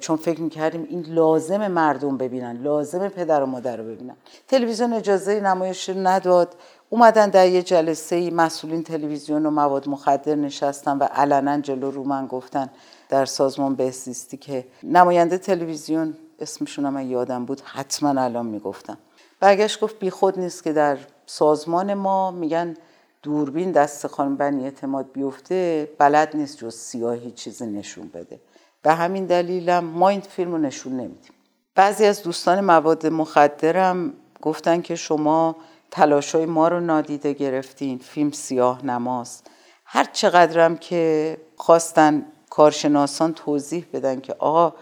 چون 0.00 0.16
فکر 0.16 0.40
می‌کردیم 0.40 0.86
این 0.90 1.06
لازم 1.08 1.68
مردم 1.68 2.16
ببینن 2.16 2.62
لازم 2.62 3.08
پدر 3.08 3.42
و 3.42 3.46
مادر 3.46 3.76
رو 3.76 3.84
ببینن. 3.84 4.16
تلویزیون 4.48 4.92
اجازه 4.92 5.40
نمایش 5.40 5.88
نداد. 5.88 6.54
اومدن 6.90 7.30
در 7.30 7.48
یه 7.48 7.62
جلسه 7.62 8.30
مسئولین 8.30 8.82
تلویزیون 8.82 9.46
و 9.46 9.50
مواد 9.50 9.88
مخدر 9.88 10.34
نشستن 10.34 10.98
و 10.98 11.04
علنا 11.04 11.60
جلو 11.60 11.90
رو 11.90 12.04
من 12.04 12.26
گفتن 12.26 12.70
در 13.08 13.24
سازمان 13.24 13.74
بهزیستی 13.74 14.36
که 14.36 14.64
نماینده 14.82 15.38
تلویزیون 15.38 16.14
اسمشون 16.40 16.86
هم 16.86 17.10
یادم 17.10 17.44
بود 17.44 17.60
حتما 17.64 18.20
الان 18.20 18.46
می‌گفتم 18.46 18.98
برگشت 19.40 19.80
گفت 19.80 19.98
بیخود 19.98 20.38
نیست 20.38 20.64
که 20.64 20.72
در 20.72 20.98
سازمان 21.26 21.94
ما 21.94 22.30
میگن 22.30 22.76
دوربین 23.22 23.72
دست 23.72 24.06
خانم 24.06 24.36
بنی 24.36 24.64
اعتماد 24.64 25.12
بیفته 25.12 25.88
بلد 25.98 26.36
نیست 26.36 26.58
جز 26.58 26.74
سیاهی 26.74 27.30
چیزی 27.30 27.66
نشون 27.66 28.08
بده. 28.08 28.40
به 28.82 28.92
همین 28.92 29.26
دلیلم 29.26 29.84
ما 29.84 30.08
این 30.08 30.20
فیلم 30.20 30.52
رو 30.52 30.58
نشون 30.58 30.92
نمیدیم. 30.92 31.32
بعضی 31.74 32.04
از 32.04 32.22
دوستان 32.22 32.60
مواد 32.60 33.06
مخدرم 33.06 34.12
گفتن 34.42 34.82
که 34.82 34.94
شما 34.94 35.56
تلاشای 35.90 36.46
ما 36.46 36.68
رو 36.68 36.80
نادیده 36.80 37.32
گرفتین 37.32 37.98
فیلم 37.98 38.30
سیاه 38.30 38.86
نماست. 38.86 39.46
هر 39.84 40.04
چقدرم 40.04 40.76
که 40.76 41.36
خواستن 41.56 42.26
کارشناسان 42.50 43.34
توضیح 43.34 43.86
بدن 43.92 44.20
که 44.20 44.34
آقا 44.38 44.74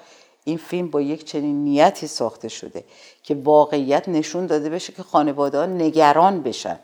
این 0.45 0.57
فیلم 0.57 0.91
با 0.91 1.01
یک 1.01 1.25
چنین 1.25 1.65
نیتی 1.65 2.07
ساخته 2.07 2.49
شده 2.49 2.85
که 3.23 3.35
واقعیت 3.35 4.09
نشون 4.09 4.47
داده 4.47 4.71
بشه 4.71 4.93
که 4.93 5.03
خانواده 5.03 5.67
نگران 5.67 6.43
بشن. 6.43 6.79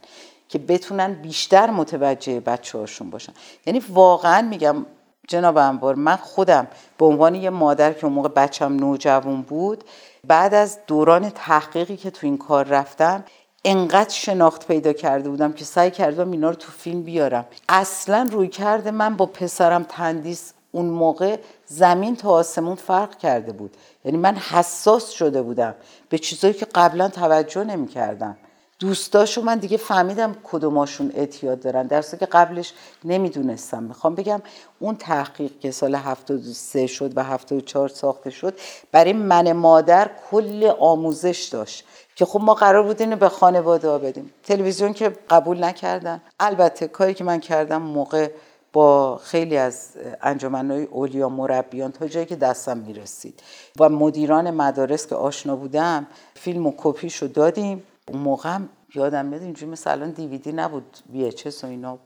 که 0.54 0.58
بتونن 0.58 1.12
بیشتر 1.12 1.70
متوجه 1.70 2.40
بچه 2.40 2.78
هاشون 2.78 3.10
باشن. 3.10 3.32
یعنی 3.66 3.82
واقعا 3.88 4.42
میگم 4.42 4.86
جناب 5.28 5.56
انبار 5.56 5.94
من 5.94 6.16
خودم 6.16 6.66
به 6.98 7.04
عنوان 7.04 7.34
یه 7.34 7.50
مادر 7.50 7.92
که 7.92 8.04
اون 8.04 8.12
موقع 8.14 8.28
بچم 8.28 8.72
نوجوان 8.72 9.42
بود 9.42 9.84
بعد 10.26 10.54
از 10.54 10.78
دوران 10.86 11.30
تحقیقی 11.30 11.96
که 11.96 12.10
تو 12.10 12.26
این 12.26 12.38
کار 12.38 12.64
رفتم 12.64 13.24
انقدر 13.64 14.10
شناخت 14.10 14.66
پیدا 14.66 14.92
کرده 14.92 15.28
بودم 15.28 15.52
که 15.52 15.64
سعی 15.64 15.90
کردم 15.90 16.30
اینا 16.30 16.50
رو 16.50 16.56
تو 16.56 16.72
فیلم 16.72 17.02
بیارم. 17.02 17.46
اصلا 17.68 18.28
روی 18.32 18.48
کرده 18.48 18.90
من 18.90 19.16
با 19.16 19.26
پسرم 19.26 19.86
تندیس 19.88 20.52
اون 20.72 20.86
موقع 20.86 21.36
زمین 21.66 22.16
تا 22.16 22.30
آسمون 22.30 22.74
فرق 22.74 23.18
کرده 23.18 23.52
بود. 23.52 23.76
یعنی 24.04 24.18
من 24.18 24.34
حساس 24.34 25.10
شده 25.10 25.42
بودم 25.42 25.74
به 26.08 26.18
چیزایی 26.18 26.54
که 26.54 26.66
قبلا 26.74 27.08
توجه 27.08 27.64
نمی 27.64 27.88
کردم 27.88 28.36
دوستاشو 28.78 29.42
من 29.42 29.58
دیگه 29.58 29.76
فهمیدم 29.76 30.36
کدوماشون 30.44 31.12
اعتیاد 31.14 31.60
دارن. 31.60 31.86
در 31.86 32.02
که 32.02 32.26
قبلش 32.26 32.72
نمی‌دونستم. 33.04 33.82
می‌خوام 33.82 34.14
بگم 34.14 34.42
اون 34.78 34.96
تحقیق 34.96 35.58
که 35.60 35.70
سال 35.70 35.94
73 35.94 36.86
شد 36.86 37.12
و 37.16 37.22
74 37.22 37.88
ساخته 37.88 38.30
شد 38.30 38.58
برای 38.92 39.12
من 39.12 39.52
مادر 39.52 40.10
کل 40.30 40.72
آموزش 40.78 41.48
داشت 41.52 41.84
که 42.16 42.24
خب 42.24 42.40
ما 42.40 42.54
قرار 42.54 42.82
بود 42.82 43.00
اینو 43.00 43.16
به 43.16 43.28
خانواده 43.28 43.88
ها 43.88 43.98
بدیم. 43.98 44.34
تلویزیون 44.42 44.92
که 44.92 45.08
قبول 45.30 45.64
نکردن. 45.64 46.20
البته 46.40 46.88
کاری 46.88 47.14
که 47.14 47.24
من 47.24 47.40
کردم 47.40 47.82
موقع 47.82 48.30
با 48.72 49.16
خیلی 49.16 49.56
از 49.56 49.88
انجمنهای 50.22 50.84
اولیا 50.84 51.28
مربیان 51.28 51.92
تا 51.92 52.08
جایی 52.08 52.26
که 52.26 52.36
دستم 52.36 52.78
می‌رسید 52.78 53.42
و 53.80 53.88
مدیران 53.88 54.50
مدارس 54.50 55.06
که 55.06 55.14
آشنا 55.14 55.56
بودم 55.56 56.06
فیلم 56.34 56.66
و 56.66 56.72
کپیشو 56.76 57.26
دادیم. 57.26 57.82
اون 58.08 58.20
موقع 58.20 58.58
یادم 58.94 59.26
میاد 59.26 59.42
اینجوری 59.42 59.72
مثلا 59.72 59.92
الان 59.92 60.10
دیویدی 60.10 60.52
نبود 60.52 60.98
VHS 61.14 61.64
و 61.64 61.66
اینا. 61.66 61.98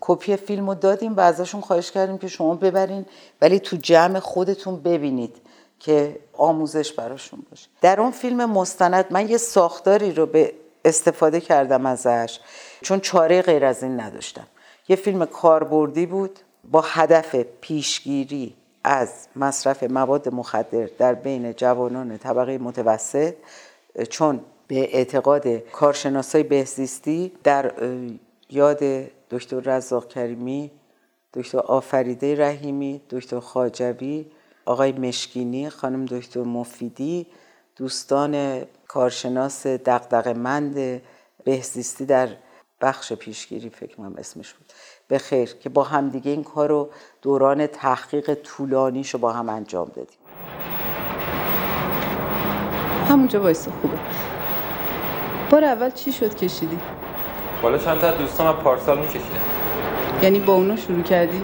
کپی 0.00 0.36
فیلم 0.36 0.68
رو 0.68 0.74
دادیم 0.74 1.16
و 1.16 1.20
ازشون 1.20 1.60
خواهش 1.60 1.90
کردیم 1.90 2.18
که 2.18 2.28
شما 2.28 2.54
ببرین 2.54 3.06
ولی 3.42 3.60
تو 3.60 3.76
جمع 3.76 4.18
خودتون 4.18 4.80
ببینید 4.82 5.36
که 5.78 6.20
آموزش 6.32 6.92
براشون 6.92 7.42
باشه. 7.50 7.68
در 7.80 8.00
اون 8.00 8.10
فیلم 8.10 8.50
مستند 8.50 9.06
من 9.10 9.28
یه 9.28 9.36
ساختاری 9.36 10.12
رو 10.12 10.26
به 10.26 10.54
استفاده 10.84 11.40
کردم 11.40 11.86
ازش 11.86 12.40
چون 12.82 13.00
چاره 13.00 13.42
غیر 13.42 13.64
از 13.64 13.82
این 13.82 14.00
نداشتم. 14.00 14.46
یه 14.88 14.96
فیلم 14.96 15.24
کاربردی 15.24 16.06
بود 16.06 16.38
با 16.70 16.80
هدف 16.80 17.34
پیشگیری 17.60 18.54
از 18.84 19.28
مصرف 19.36 19.82
مواد 19.82 20.34
مخدر 20.34 20.88
در 20.98 21.14
بین 21.14 21.52
جوانان 21.52 22.18
طبقه 22.18 22.58
متوسط 22.58 23.34
چون 24.08 24.40
به 24.70 24.96
اعتقاد 24.96 25.48
کارشناسای 25.48 26.42
بهزیستی 26.42 27.32
در 27.44 27.72
یاد 28.50 28.78
دکتر 29.30 29.60
رزاق 29.60 30.08
کریمی 30.08 30.70
دکتر 31.34 31.58
آفریده 31.58 32.46
رحیمی 32.46 33.00
دکتر 33.10 33.40
خاجبی 33.40 34.26
آقای 34.64 34.92
مشکینی 34.92 35.70
خانم 35.70 36.04
دکتر 36.04 36.40
مفیدی 36.40 37.26
دوستان 37.76 38.64
کارشناس 38.88 39.66
دقدق 39.66 40.28
مند 40.28 41.02
بهزیستی 41.44 42.06
در 42.06 42.28
بخش 42.80 43.12
پیشگیری 43.12 43.70
فکر 43.70 43.96
کنم 43.96 44.14
اسمش 44.18 44.54
بود. 44.54 44.72
به 45.08 45.18
خیر 45.18 45.54
که 45.54 45.68
با 45.68 45.84
همدیگه 45.84 46.30
این 46.30 46.44
کار 46.44 46.68
رو 46.68 46.88
دوران 47.22 47.66
تحقیق 47.66 48.34
طولانیش 48.34 49.10
رو 49.10 49.20
با 49.20 49.32
هم 49.32 49.48
انجام 49.48 49.88
دادیم. 49.94 50.18
همونجا 53.08 53.42
وایسا 53.42 53.70
خوبه. 53.70 53.98
بار 55.50 55.64
اول 55.64 55.90
چی 55.90 56.12
شد 56.12 56.36
کشیدی؟ 56.36 56.78
بالا 57.62 57.78
چند 57.78 58.00
تا 58.00 58.10
دوستان 58.10 58.46
از 58.46 58.54
پارسال 58.54 58.98
میکشیدن 58.98 59.40
یعنی 60.22 60.38
با 60.38 60.52
اونا 60.52 60.76
شروع 60.76 61.02
کردی؟ 61.02 61.42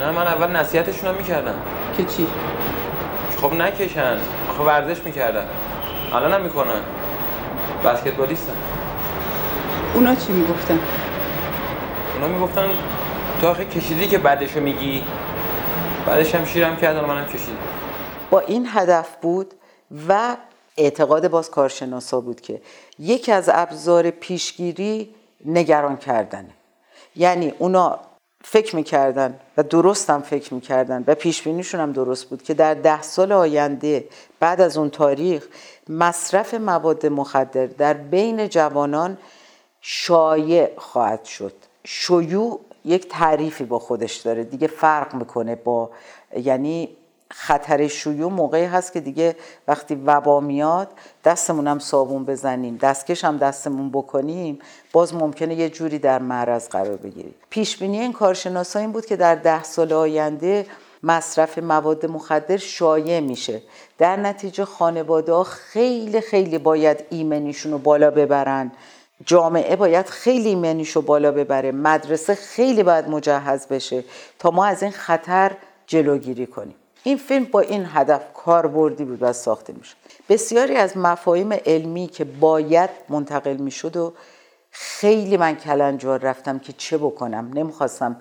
نه 0.00 0.10
من 0.10 0.26
اول 0.26 0.56
نصیحتشون 0.56 1.08
هم 1.10 1.14
می‌کردم 1.14 1.54
که 1.96 2.04
چی؟ 2.04 2.26
خب 3.40 3.54
نکشن 3.54 4.16
آخه 4.50 4.62
ورزش 4.62 5.02
می‌کردن 5.04 5.46
الان 6.12 6.32
هم 6.32 6.40
می‌کنن 6.40 6.80
بسکتبالیستن 7.84 8.56
اونا 9.94 10.14
چی 10.14 10.32
می‌گفتن؟ 10.32 10.78
اونا 12.14 12.28
می‌گفتن 12.28 12.68
تو 13.40 13.48
آخه 13.48 13.64
کشیدی 13.64 14.06
که 14.06 14.18
بعدشو 14.18 14.60
میگی 14.60 15.02
بعدش 16.06 16.34
هم 16.34 16.44
شیرم 16.44 16.76
کردن 16.76 17.04
و 17.04 17.06
منم 17.06 17.26
کشیدم 17.26 17.56
با 18.30 18.40
این 18.40 18.68
هدف 18.72 19.16
بود 19.22 19.54
و 20.08 20.36
اعتقاد 20.76 21.28
باز 21.28 21.50
کارشناسا 21.50 22.20
بود 22.20 22.40
که 22.40 22.62
یکی 22.98 23.32
از 23.32 23.50
ابزار 23.52 24.10
پیشگیری 24.10 25.14
نگران 25.44 25.96
کردنه. 25.96 26.50
یعنی 27.16 27.52
اونا 27.58 27.98
فکر 28.44 28.76
می‌کردن 28.76 29.40
و 29.56 29.62
درست 29.62 30.10
هم 30.10 30.22
فکر 30.22 30.54
می‌کردن 30.54 31.04
و 31.06 31.14
پیش 31.14 31.46
هم 31.74 31.92
درست 31.92 32.24
بود 32.24 32.42
که 32.42 32.54
در 32.54 32.74
ده 32.74 33.02
سال 33.02 33.32
آینده 33.32 34.08
بعد 34.40 34.60
از 34.60 34.76
اون 34.76 34.90
تاریخ 34.90 35.46
مصرف 35.88 36.54
مواد 36.54 37.06
مخدر 37.06 37.66
در 37.66 37.94
بین 37.94 38.48
جوانان 38.48 39.18
شایع 39.80 40.70
خواهد 40.76 41.24
شد. 41.24 41.52
شیوع 41.84 42.60
یک 42.84 43.08
تعریفی 43.08 43.64
با 43.64 43.78
خودش 43.78 44.16
داره. 44.16 44.44
دیگه 44.44 44.66
فرق 44.66 45.14
می‌کنه 45.14 45.54
با 45.54 45.90
یعنی 46.36 46.96
خطر 47.30 47.88
شیوع 47.88 48.32
موقعی 48.32 48.64
هست 48.64 48.92
که 48.92 49.00
دیگه 49.00 49.36
وقتی 49.68 49.94
وبا 49.94 50.40
میاد 50.40 50.88
دستمون 51.24 51.66
هم 51.66 51.78
صابون 51.78 52.24
بزنیم 52.24 52.76
دستکش 52.76 53.24
هم 53.24 53.36
دستمون 53.36 53.90
بکنیم 53.90 54.58
باز 54.92 55.14
ممکنه 55.14 55.54
یه 55.54 55.70
جوری 55.70 55.98
در 55.98 56.18
معرض 56.18 56.68
قرار 56.68 56.96
بگیریم. 56.96 57.34
پیش 57.50 57.76
بینی 57.76 58.00
این 58.00 58.12
کارشناسا 58.12 58.78
این 58.78 58.92
بود 58.92 59.06
که 59.06 59.16
در 59.16 59.34
ده 59.34 59.62
سال 59.62 59.92
آینده 59.92 60.66
مصرف 61.02 61.58
مواد 61.58 62.06
مخدر 62.06 62.56
شایع 62.56 63.20
میشه. 63.20 63.62
در 63.98 64.16
نتیجه 64.16 64.64
خانواده 64.64 65.42
خیلی 65.42 66.20
خیلی 66.20 66.58
باید 66.58 67.04
ایمنیشون 67.10 67.72
رو 67.72 67.78
بالا 67.78 68.10
ببرن. 68.10 68.72
جامعه 69.24 69.76
باید 69.76 70.06
خیلی 70.06 70.48
ایمنیش 70.48 70.90
رو 70.90 71.02
بالا 71.02 71.32
ببره. 71.32 71.72
مدرسه 71.72 72.34
خیلی 72.34 72.82
باید 72.82 73.08
مجهز 73.08 73.66
بشه 73.66 74.04
تا 74.38 74.50
ما 74.50 74.64
از 74.64 74.82
این 74.82 74.92
خطر 74.92 75.52
جلوگیری 75.86 76.46
کنیم. 76.46 76.74
این 77.06 77.16
فیلم 77.16 77.44
با 77.44 77.60
این 77.60 77.86
هدف 77.88 78.32
کاربردی 78.34 79.04
بود 79.04 79.18
و 79.20 79.32
ساخته 79.32 79.72
می‌شد. 79.72 79.96
بسیاری 80.28 80.76
از 80.76 80.96
مفاهیم 80.96 81.52
علمی 81.52 82.06
که 82.06 82.24
باید 82.24 82.90
منتقل 83.08 83.56
می‌شد 83.56 83.96
و 83.96 84.12
خیلی 84.70 85.36
من 85.36 85.56
کلنجار 85.56 86.20
رفتم 86.20 86.58
که 86.58 86.72
چه 86.72 86.98
بکنم. 86.98 87.50
نمی‌خواستم 87.54 88.20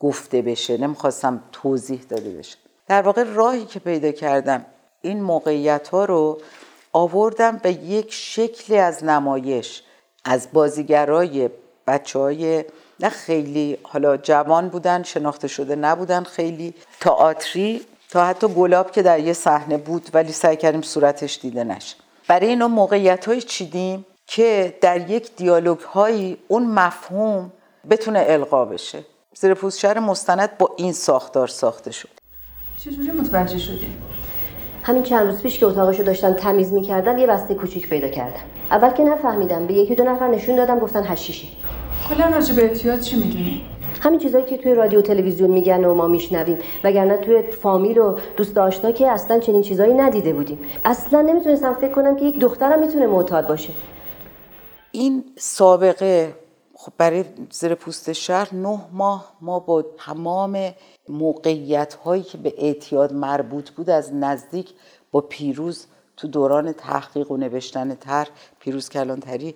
گفته 0.00 0.42
بشه 0.42 0.76
نمی‌خواستم 0.76 1.42
توضیح 1.52 2.00
داده 2.08 2.30
بشه. 2.30 2.56
در 2.88 3.02
واقع 3.02 3.22
راهی 3.22 3.64
که 3.64 3.80
پیدا 3.80 4.12
کردم 4.12 4.66
این 5.02 5.22
موقعیت 5.22 5.88
ها 5.88 6.04
رو 6.04 6.38
آوردم 6.92 7.56
به 7.56 7.72
یک 7.72 8.12
شکلی 8.12 8.78
از 8.78 9.04
نمایش 9.04 9.82
از 10.24 10.48
بازیگرای 10.52 11.50
بچه 11.86 12.18
های 12.18 12.64
نه 13.00 13.08
خیلی 13.08 13.78
حالا 13.82 14.16
جوان 14.16 14.68
بودن 14.68 15.02
شناخته 15.02 15.48
شده 15.48 15.76
نبودن 15.76 16.22
خیلی 16.22 16.74
تئاتری 17.00 17.86
تا 18.14 18.24
حتی 18.24 18.48
گلاب 18.48 18.90
که 18.90 19.02
در 19.02 19.20
یه 19.20 19.32
صحنه 19.32 19.76
بود 19.76 20.08
ولی 20.14 20.32
سعی 20.32 20.56
کردیم 20.56 20.82
صورتش 20.82 21.38
دیده 21.42 21.64
نشه. 21.64 21.96
برای 22.28 22.48
اینا 22.48 22.68
موقعیت 22.68 23.28
های 23.28 23.42
چیدیم 23.42 24.06
که 24.26 24.78
در 24.80 25.10
یک 25.10 25.36
دیالوگ 25.36 25.78
هایی 25.78 26.36
اون 26.48 26.66
مفهوم 26.66 27.52
بتونه 27.90 28.24
القا 28.28 28.64
بشه. 28.64 28.98
زیر 29.34 29.54
پوست 29.54 29.78
شهر 29.78 29.98
مستند 29.98 30.58
با 30.58 30.70
این 30.76 30.92
ساختار 30.92 31.48
ساخته 31.48 31.90
شد. 31.90 32.08
چجوری 32.78 33.10
متوجه 33.10 33.58
شدی؟ 33.58 33.86
همین 34.82 35.02
چند 35.02 35.26
روز 35.26 35.42
پیش 35.42 35.58
که 35.58 35.66
اتاقشو 35.66 36.02
داشتم 36.02 36.32
تمیز 36.32 36.72
می‌کردم 36.72 37.18
یه 37.18 37.26
بسته 37.26 37.54
کوچیک 37.54 37.88
پیدا 37.88 38.08
کردم. 38.08 38.44
اول 38.70 38.90
که 38.90 39.02
نفهمیدم 39.02 39.66
به 39.66 39.74
یکی 39.74 39.94
دو 39.94 40.04
نفر 40.04 40.28
نشون 40.28 40.56
دادم 40.56 40.78
گفتن 40.78 41.06
هشیشی 41.06 41.48
کلا 42.08 42.26
راجع 42.26 42.54
به 42.54 42.62
اعتیاد 42.62 43.00
چی 43.00 43.16
می‌دونی؟ 43.16 43.64
همین 44.04 44.20
چیزایی 44.20 44.44
که 44.44 44.58
توی 44.58 44.74
رادیو 44.74 45.00
تلویزیون 45.02 45.50
میگن 45.50 45.84
و 45.84 45.94
ما 45.94 46.08
میشنویم 46.08 46.58
وگرنه 46.84 47.16
توی 47.16 47.42
فامیل 47.42 47.98
و 47.98 48.18
دوست 48.36 48.58
آشنا 48.58 48.92
که 48.92 49.10
اصلا 49.10 49.38
چنین 49.38 49.62
چیزایی 49.62 49.94
ندیده 49.94 50.32
بودیم. 50.32 50.58
اصلا 50.84 51.22
نمی‌تونستم 51.22 51.74
فکر 51.74 51.92
کنم 51.92 52.16
که 52.16 52.24
یک 52.24 52.38
دخترم 52.38 52.78
می‌تونه 52.78 53.06
معتاد 53.06 53.48
باشه. 53.48 53.72
این 54.92 55.24
سابقه 55.38 56.34
خب 56.74 56.92
برای 56.98 57.24
زیر 57.50 57.74
پوست 57.74 58.12
شهر 58.12 58.54
نه 58.54 58.80
ماه 58.92 59.32
ما 59.40 59.58
با 59.60 59.84
تمام 59.98 60.74
موقعیت 61.08 61.94
هایی 61.94 62.22
که 62.22 62.38
به 62.38 62.54
اعتیاد 62.58 63.12
مربوط 63.12 63.70
بود 63.70 63.90
از 63.90 64.14
نزدیک 64.14 64.70
با 65.12 65.20
پیروز 65.20 65.86
تو 66.16 66.28
دوران 66.28 66.72
تحقیق 66.72 67.30
و 67.30 67.36
نوشتن 67.36 67.94
تر 67.94 68.28
پیروز 68.60 68.88
کلانتری 68.88 69.54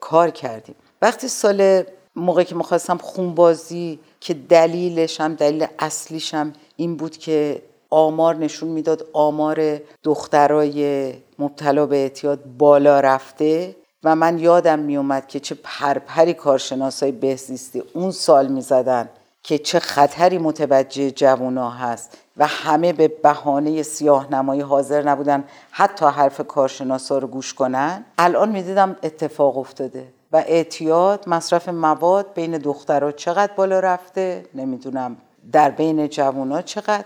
کار 0.00 0.30
کردیم. 0.30 0.74
وقتی 1.02 1.28
سال 1.28 1.82
موقعی 2.16 2.44
که 2.44 2.54
می‌خواستم 2.54 2.96
خونبازی 2.96 3.98
که 4.20 4.34
دلیلش 4.34 5.20
هم 5.20 5.34
دلیل 5.34 5.66
اصلیش 5.78 6.34
هم 6.34 6.52
این 6.76 6.96
بود 6.96 7.16
که 7.16 7.62
آمار 7.90 8.36
نشون 8.36 8.68
می‌داد 8.68 9.06
آمار 9.12 9.80
دخترای 10.02 11.12
مبتلا 11.38 11.86
به 11.86 11.96
اعتیاد 11.96 12.44
بالا 12.58 13.00
رفته 13.00 13.76
و 14.04 14.16
من 14.16 14.38
یادم 14.38 14.78
میومد 14.78 15.28
که 15.28 15.40
چه 15.40 15.56
پرپری 15.62 16.34
کارشناسای 16.34 17.12
بهزیستی 17.12 17.82
اون 17.94 18.10
سال 18.10 18.46
می‌زدن 18.46 19.08
که 19.42 19.58
چه 19.58 19.80
خطری 19.80 20.38
متوجه 20.38 21.10
جوونا 21.10 21.70
هست 21.70 22.18
و 22.36 22.46
همه 22.46 22.92
به 22.92 23.08
بهانه 23.08 23.82
سیاه 23.82 24.32
نمایی 24.32 24.60
حاضر 24.60 25.02
نبودن 25.02 25.44
حتی 25.70 26.06
حرف 26.06 26.40
کارشناسا 26.46 27.18
رو 27.18 27.28
گوش 27.28 27.54
کنن. 27.54 28.04
الان 28.18 28.48
می‌دیدم 28.48 28.96
اتفاق 29.02 29.58
افتاده. 29.58 30.06
و 30.32 30.36
اعتیاد 30.36 31.28
مصرف 31.28 31.68
مواد 31.68 32.34
بین 32.34 32.58
دخترها 32.58 33.12
چقدر 33.12 33.52
بالا 33.52 33.80
رفته 33.80 34.46
نمی‌دونم 34.54 35.16
در 35.52 35.70
بین 35.70 36.08
جوونا 36.08 36.62
چقدر 36.62 37.04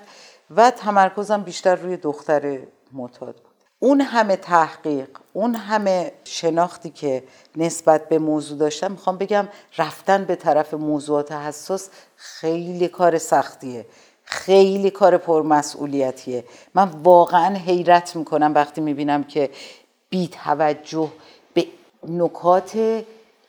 و 0.51 0.71
تمرکزم 0.71 1.43
بیشتر 1.43 1.75
روی 1.75 1.97
دختر 1.97 2.59
معتاد 2.93 3.35
بود. 3.35 3.55
اون 3.79 4.01
همه 4.01 4.37
تحقیق 4.37 5.09
اون 5.33 5.55
همه 5.55 6.13
شناختی 6.25 6.91
که 6.91 7.25
نسبت 7.57 8.09
به 8.09 8.19
موضوع 8.19 8.59
داشتم 8.59 8.91
می‌خوام 8.91 9.19
بگم 9.19 9.49
رفتن 9.79 10.25
به 10.25 10.37
طرف 10.37 10.75
موضوعات 10.75 11.33
حساس 11.33 11.91
خیلی 12.17 12.89
کار 12.89 13.19
سختیه. 13.19 13.87
خیلی 14.25 14.91
کار 14.91 15.17
پرمسئولیتیه. 15.17 16.45
من 16.75 16.89
واقعا 16.89 17.55
حیرت 17.55 18.17
می‌کنم 18.17 18.53
وقتی 18.55 18.81
می‌بینم 18.81 19.25
که 19.25 19.51
بی 20.11 20.29
توجه 20.29 21.09
به 21.09 21.34
نکات 22.09 23.03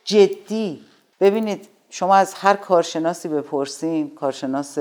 جدی. 0.03 0.85
ببینید 1.19 1.67
شما 1.89 2.15
از 2.15 2.33
هر 2.33 2.55
کارشناسی 2.55 3.27
بپرسین 3.27 4.15
کارشناس 4.15 4.77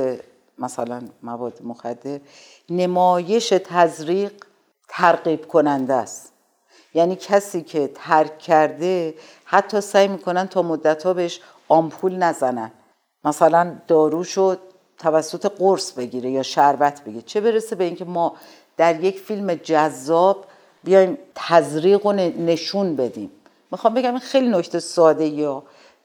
مثلا 0.58 1.02
مواد 1.22 1.62
مخدر 1.62 2.20
نمایش 2.70 3.48
تزریق 3.48 4.32
ترغیب 4.88 5.48
کننده 5.48 5.94
است. 5.94 6.32
یعنی 6.94 7.16
کسی 7.16 7.62
که 7.62 7.90
ترک 7.94 8.38
کرده 8.38 9.14
حتی 9.44 9.80
سعی 9.80 10.08
می‌کنن 10.08 10.46
تا 10.46 10.62
مدت 10.62 11.02
ها 11.02 11.14
بهش 11.14 11.40
آمپول 11.68 12.16
نزنن. 12.16 12.72
مثلا 13.24 13.76
دارو 13.88 14.24
شد 14.24 14.58
توسط 14.98 15.46
قرص 15.58 15.92
بگیره 15.92 16.30
یا 16.30 16.42
شربت 16.42 17.04
بگیره. 17.04 17.22
چه 17.22 17.40
برسه 17.40 17.76
به 17.76 17.84
اینکه 17.84 18.04
ما 18.04 18.37
در 18.76 19.04
یک 19.04 19.20
فیلم 19.20 19.54
جذاب 19.54 20.44
بیایم 20.84 21.18
تزریق 21.34 22.06
و 22.06 22.12
نشون 22.12 22.96
بدیم. 22.96 23.30
می‌خوام 23.74 23.94
بگم 23.94 24.10
این 24.10 24.18
خیلی 24.18 24.48
نکته 24.48 24.78
ساده 24.80 25.26
یا 25.26 25.62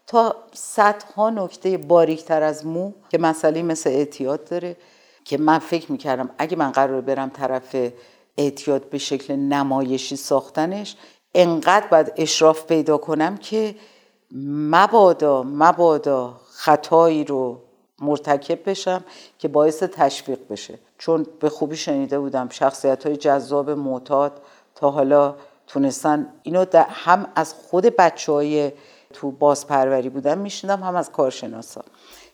تا 0.07 0.35
صدها 0.53 1.29
نکته 1.29 1.77
باریکتر 1.77 2.43
از 2.43 2.65
مو 2.65 2.91
که 3.09 3.17
مسئله 3.17 3.61
مثل 3.61 3.89
اعتیاد 3.89 4.49
داره 4.49 4.77
که 5.25 5.37
من 5.37 5.59
فکر 5.59 5.91
می‌کردم 5.91 6.29
اگه 6.37 6.57
من 6.57 6.71
قرار 6.71 7.01
برم 7.01 7.29
طرف 7.29 7.75
اعتیاد 8.37 8.89
به 8.89 8.97
شکل 8.97 9.35
نمایشی 9.35 10.15
ساختنش 10.15 10.95
انقدر 11.35 11.87
باید 11.87 12.13
اشراف 12.17 12.65
پیدا 12.65 12.97
کنم 12.97 13.37
که 13.37 13.75
مبادا 14.71 15.43
مبادا 15.43 16.39
خطایی 16.51 17.23
رو 17.23 17.61
مرتکب 18.01 18.69
بشم 18.69 19.03
که 19.39 19.47
باعث 19.47 19.83
تشویق 19.83 20.39
بشه. 20.49 20.79
چون 20.97 21.25
به 21.39 21.49
خوبی 21.49 21.75
شنیده 21.75 22.19
بودم 22.19 22.49
شخصیت 22.49 23.05
های 23.05 23.17
جذاب 23.17 23.69
معتاد 23.69 24.41
تا 24.75 24.89
حالا 24.89 25.35
تونستن 25.69 26.33
اینو 26.43 26.65
هم 26.89 27.27
از 27.35 27.53
خود 27.53 27.85
بچه 27.85 28.31
های 28.31 28.71
تو 29.13 29.31
بازپروری 29.31 30.09
بودن 30.09 30.37
میشنیدم 30.37 30.83
هم 30.83 30.95
از 30.95 31.11
کارشناسا. 31.11 31.83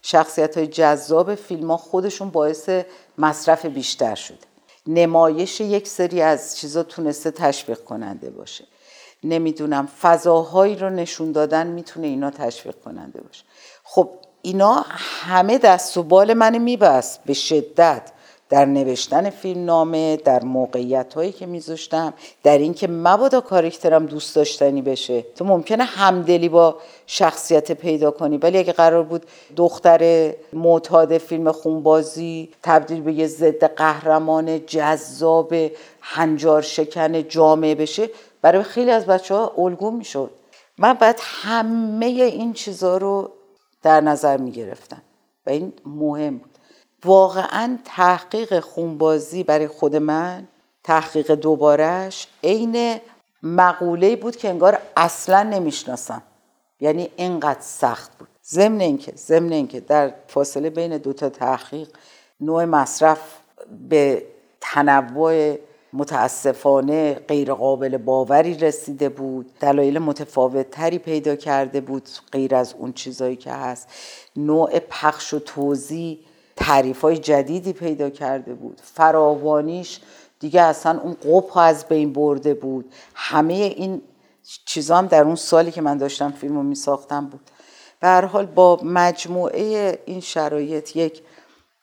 شخصیت 0.01 0.57
های 0.57 0.67
جذاب 0.67 1.35
فیلم 1.35 1.71
ها 1.71 1.77
خودشون 1.77 2.29
باعث 2.29 2.69
مصرف 3.17 3.65
بیشتر 3.65 4.15
شده. 4.15 4.37
نمایش 4.87 5.61
یک 5.61 5.87
سری 5.87 6.21
از 6.21 6.57
چیزا 6.57 6.83
تونسته 6.83 7.31
تشویق 7.31 7.79
کننده 7.83 8.29
باشه. 8.29 8.65
نمی‌دونم 9.23 9.87
فضاهایی 10.01 10.75
رو 10.75 10.89
نشون 10.89 11.31
دادن 11.31 11.67
می‌تونه 11.67 12.07
اینا 12.07 12.31
تشویق 12.31 12.75
کننده 12.85 13.21
باشه. 13.21 13.43
خب 13.83 14.09
اینا 14.41 14.85
همه 14.89 15.57
دست 15.57 15.97
و 15.97 16.03
بال 16.03 16.33
من 16.33 16.57
میبست 16.57 17.23
به 17.23 17.33
شدت. 17.33 18.11
در 18.49 18.65
نوشتن 18.65 19.29
فیلم 19.29 19.65
نامه 19.65 20.17
در 20.17 20.43
موقعیت 20.43 21.13
هایی 21.13 21.31
که 21.31 21.45
میذاشتم 21.45 22.13
در 22.43 22.57
اینکه 22.57 22.87
مبادا 22.87 23.41
کارکترم 23.41 24.05
دوست 24.05 24.35
داشتنی 24.35 24.81
بشه. 24.81 25.21
تو 25.21 25.45
ممکنه 25.45 25.83
همدلی 25.83 26.49
با 26.49 26.77
شخصیت 27.07 27.71
پیدا 27.71 28.11
کنی 28.11 28.37
ولی 28.37 28.57
اگه 28.57 28.73
قرار 28.73 29.03
بود 29.03 29.25
دختر 29.55 30.33
معتاد 30.53 31.17
فیلم 31.17 31.51
خونبازی 31.51 32.49
تبدیل 32.63 33.01
به 33.01 33.13
یه 33.13 33.27
ضد 33.27 33.63
قهرمان 33.63 34.65
جذاب 34.65 35.53
هنجار 36.01 36.61
شکن 36.61 37.27
جامعه 37.27 37.75
بشه 37.75 38.09
برای 38.41 38.63
خیلی 38.63 38.91
از 38.91 39.05
بچه 39.05 39.35
ها 39.35 39.53
الگو 39.57 39.91
می‌شد. 39.91 40.31
من 40.77 40.93
باید 40.93 41.17
همه 41.21 42.05
این 42.05 42.53
چیزها 42.53 42.97
رو 42.97 43.31
در 43.83 44.01
نظر 44.01 44.37
می‌گرفتم. 44.37 45.01
و 45.45 45.49
این 45.49 45.73
مهم 45.85 46.41
واقعا 47.05 47.77
تحقیق 47.85 48.59
خونبازی 48.59 49.43
برای 49.43 49.67
خود 49.67 49.95
من 49.95 50.47
تحقیق 50.83 51.31
دوبارش 51.31 52.27
عین 52.43 52.99
مقوله 53.43 54.15
بود 54.15 54.35
که 54.35 54.49
انگار 54.49 54.79
اصلا 54.97 55.43
نمی‌شناسم. 55.43 56.21
یعنی 56.79 57.09
اینقدر 57.15 57.61
سخت 57.61 58.17
بود. 58.17 58.27
ضمن 58.45 58.81
اینکه 58.81 59.13
ضمن 59.15 59.51
اینکه 59.51 59.79
در 59.79 60.13
فاصله 60.27 60.69
بین 60.69 60.97
دو 60.97 61.13
تا 61.13 61.29
تحقیق 61.29 61.87
نوع 62.41 62.65
مصرف 62.65 63.19
به 63.89 64.23
تنوع 64.61 65.57
متاسفانه 65.93 67.13
غیر 67.13 67.53
قابل 67.53 67.97
باوری 67.97 68.53
رسیده 68.57 69.09
بود 69.09 69.51
دلایل 69.59 69.99
متفاوت 69.99 70.69
تری 70.69 70.97
پیدا 70.97 71.35
کرده 71.35 71.81
بود 71.81 72.09
غیر 72.31 72.55
از 72.55 72.73
اون 72.73 72.93
چیزایی 72.93 73.35
که 73.35 73.51
هست. 73.51 73.87
نوع 74.35 74.79
پخش 74.79 75.33
و 75.33 75.39
توضیح 75.39 76.19
تعریف 76.55 77.01
های 77.01 77.17
جدیدی 77.17 77.73
پیدا 77.73 78.09
کرده 78.09 78.53
بود. 78.53 78.81
فراوانیش 78.83 79.99
دیگه 80.39 80.61
اصلا 80.61 81.01
اون 81.01 81.13
قبح 81.13 81.57
از 81.57 81.85
بین 81.87 82.13
برده 82.13 82.53
بود. 82.53 82.93
همه 83.15 83.53
این 83.53 84.01
چیزا 84.65 84.97
هم 84.97 85.07
در 85.07 85.23
اون 85.23 85.35
سالی 85.35 85.71
که 85.71 85.81
من 85.81 85.97
داشتم 85.97 86.31
فیلم 86.31 86.55
رو 86.55 86.63
می 86.63 86.75
ساختم 86.75 87.25
بود. 87.25 87.49
به 87.99 88.07
هر 88.07 88.25
حال 88.25 88.45
با 88.45 88.79
مجموعه 88.83 89.99
این 90.05 90.19
شرایط 90.19 90.95
یک 90.95 91.21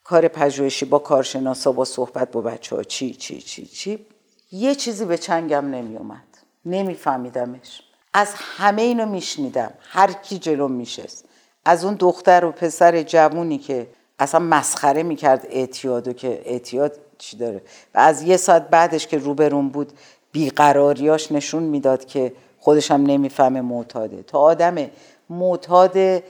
کار 0.05 0.29
پژوهشی 0.29 0.85
با 0.85 0.99
کارشناسا 0.99 1.73
با 1.73 1.85
صحبت 1.85 2.31
با 2.33 2.41
بچه 2.41 2.77
ها 2.77 2.83
چی 2.83 3.15
چی 3.15 3.41
چی 3.41 3.67
چی 3.67 4.07
یه 4.53 4.75
چیزی 4.75 5.05
به 5.05 5.19
چنگم 5.19 5.71
نمی 5.71 5.97
اومد 5.97 6.33
نمیفهمیدمش. 6.65 7.83
از 8.15 8.35
همه 8.37 8.83
اینو 8.83 9.07
میشنیدم. 9.07 9.75
هر 9.81 10.13
کی 10.13 10.39
جلو 10.39 10.69
میشست. 10.69 11.25
از 11.65 11.85
اون 11.85 11.95
دختر 11.95 12.45
و 12.45 12.53
پسر 12.53 13.03
جوونی 13.03 13.59
که 13.59 13.89
اصلا 14.23 14.41
مسخره 14.41 15.03
می‌کرد 15.03 15.47
اعتیادو 15.51 16.13
که 16.13 16.43
اعتیاد 16.45 16.93
چی 17.19 17.37
داره. 17.37 17.63
و 17.95 17.99
از 17.99 18.23
یه 18.23 18.37
ساعت 18.37 18.69
بعدش 18.69 19.07
که 19.07 19.19
روبرون 19.19 19.69
بود 19.69 19.93
بیقراریاش 20.33 21.33
نشون 21.33 21.63
می‌داد 21.63 22.05
که 22.05 22.33
خودش 22.59 22.91
هم 22.91 23.03
نمی‌فهمه 23.07 23.61
معتاده. 23.61 24.23
تا 24.23 24.39
آدم 24.39 24.91
معتاد 25.31 26.23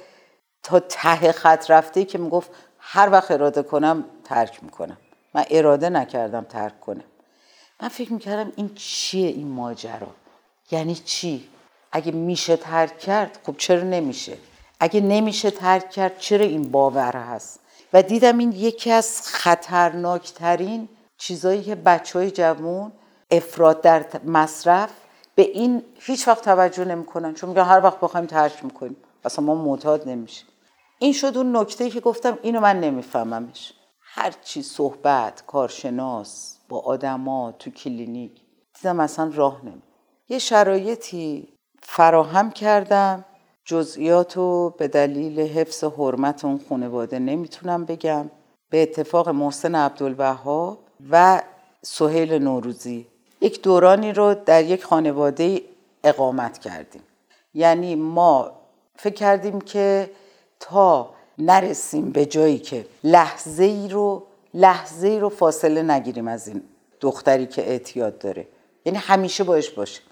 تا 0.62 0.80
ته 0.88 1.32
خط 1.32 1.70
رفته 1.70 2.04
که 2.04 2.18
می‌گفت 2.18 2.50
هر 2.78 3.10
وقت 3.10 3.30
اراده 3.30 3.62
کنم 3.62 4.04
ترک 4.24 4.64
می‌کنم. 4.64 4.96
من 5.34 5.44
اراده 5.50 5.88
نکردم 5.88 6.44
ترک 6.44 6.80
کنم. 6.80 7.04
من 7.82 7.88
فکر 7.88 8.12
می‌کردم 8.12 8.52
این 8.56 8.70
چیه 8.74 9.28
این 9.28 9.48
ماجرا؟ 9.48 10.08
یعنی 10.70 10.94
چی؟ 10.94 11.48
اگه 11.92 12.12
میشه 12.12 12.56
ترک 12.56 12.98
کرد 12.98 13.38
خب 13.46 13.54
چرا 13.58 13.82
نمیشه؟ 13.82 14.36
اگه 14.80 15.00
نمیشه 15.00 15.50
ترک 15.50 15.90
کرد 15.90 16.18
چرا 16.18 16.44
این 16.44 16.70
باور 16.70 17.16
هست؟ 17.16 17.60
و 17.92 18.02
دیدم 18.02 18.38
این 18.38 18.52
یکی 18.52 18.90
از 18.90 19.22
خطرناکترین 19.22 20.88
چیزایی 21.18 21.62
که 21.62 21.74
بچه 21.74 22.18
های 22.18 22.30
جوون 22.30 22.92
افراد 23.30 23.80
در 23.80 24.06
مصرف 24.24 24.90
به 25.34 25.42
این 25.42 25.82
هیچ 25.94 26.28
وقت 26.28 26.44
توجه 26.44 26.84
نمی‌کنن 26.84 27.34
چون 27.34 27.48
میگن 27.48 27.64
هر 27.64 27.80
وقت 27.84 28.00
بخوایم 28.00 28.26
ترک 28.26 28.64
می‌کنیم. 28.64 28.96
اصلا 29.24 29.44
ما 29.44 29.54
معتاد 29.54 30.08
نمیشیم. 30.08 30.46
این 30.98 31.12
شد 31.12 31.36
اون 31.36 31.56
نکته 31.56 31.90
که 31.90 32.00
گفتم 32.00 32.38
اینو 32.42 32.60
من 32.60 32.80
نمیفهممش. 32.80 33.72
هر 34.00 34.30
چی 34.44 34.62
صحبت 34.62 35.46
کارشناس 35.46 36.58
با 36.68 36.80
آدما 36.80 37.52
تو 37.58 37.70
کلینیک 37.70 38.40
دیدم 38.74 39.00
اصلا 39.00 39.30
راه 39.34 39.64
نمی 39.64 39.82
یه 40.28 40.38
شرایطی 40.38 41.48
فراهم 41.82 42.50
کردم. 42.50 43.24
جزئیات 43.64 44.36
رو 44.36 44.74
به 44.78 44.88
دلیل 44.88 45.40
حفظ 45.40 45.84
حرمت 45.84 46.44
اون 46.44 46.60
خانواده 46.68 47.18
نمی‌تونم 47.18 47.84
بگم. 47.84 48.30
به 48.70 48.82
اتفاق 48.82 49.28
محسن 49.28 49.74
عبدالوهاب 49.74 50.78
و 51.10 51.42
سهیل 51.82 52.32
نوروزی. 52.32 53.06
یک 53.40 53.62
دورانی 53.62 54.12
رو 54.12 54.34
در 54.34 54.64
یک 54.64 54.84
خانواده 54.84 55.60
اقامت 56.04 56.58
کردیم. 56.58 57.02
یعنی 57.54 57.94
ما 57.94 58.52
فکر 58.96 59.14
کردیم 59.14 59.60
که 59.60 60.10
تا 60.60 61.10
نرسیم 61.38 62.10
به 62.10 62.26
جایی 62.26 62.58
که 62.58 62.86
لحظه 63.04 63.64
ای 63.64 63.88
رو 63.88 64.22
لحظه 64.54 65.08
ای 65.08 65.18
رو 65.18 65.28
فاصله 65.28 65.82
نگیریم 65.82 66.28
از 66.28 66.48
این 66.48 66.62
دختری 67.00 67.46
که 67.46 67.68
اعتیاد 67.68 68.18
داره. 68.18 68.48
یعنی 68.84 68.98
همیشه 68.98 69.44
باش 69.44 69.70
باشیم. 69.70 70.02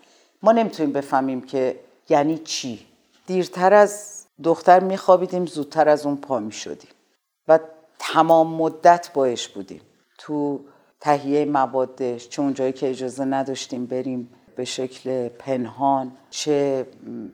ما 0.43 0.53
نمی‌تونیم 0.53 0.93
بفهمیم 0.93 1.41
که 1.41 1.81
یعنی 2.09 2.39
چی. 2.39 2.87
دیرتر 3.31 3.75
از 3.75 4.25
دختر 4.43 4.81
میخوابیدیم 4.81 5.47
زودتر 5.47 5.89
از 5.89 6.07
اون 6.07 6.17
پا 6.17 6.39
می‌شدیم 6.39 6.91
و 7.49 7.59
تمام 7.99 8.55
مدت 8.55 9.11
باش 9.15 9.49
بودیم. 9.49 9.81
تو 10.19 10.61
تهیه 11.01 11.45
موادش 11.45 12.29
چه 12.29 12.43
اونجایی 12.43 12.73
که 12.73 12.91
اجازه 12.91 13.25
نداشتیم 13.25 13.87
بریم 13.87 14.31
به 14.57 14.65
شکل 14.65 15.29
پنهان 15.29 16.13
چه 16.31 16.87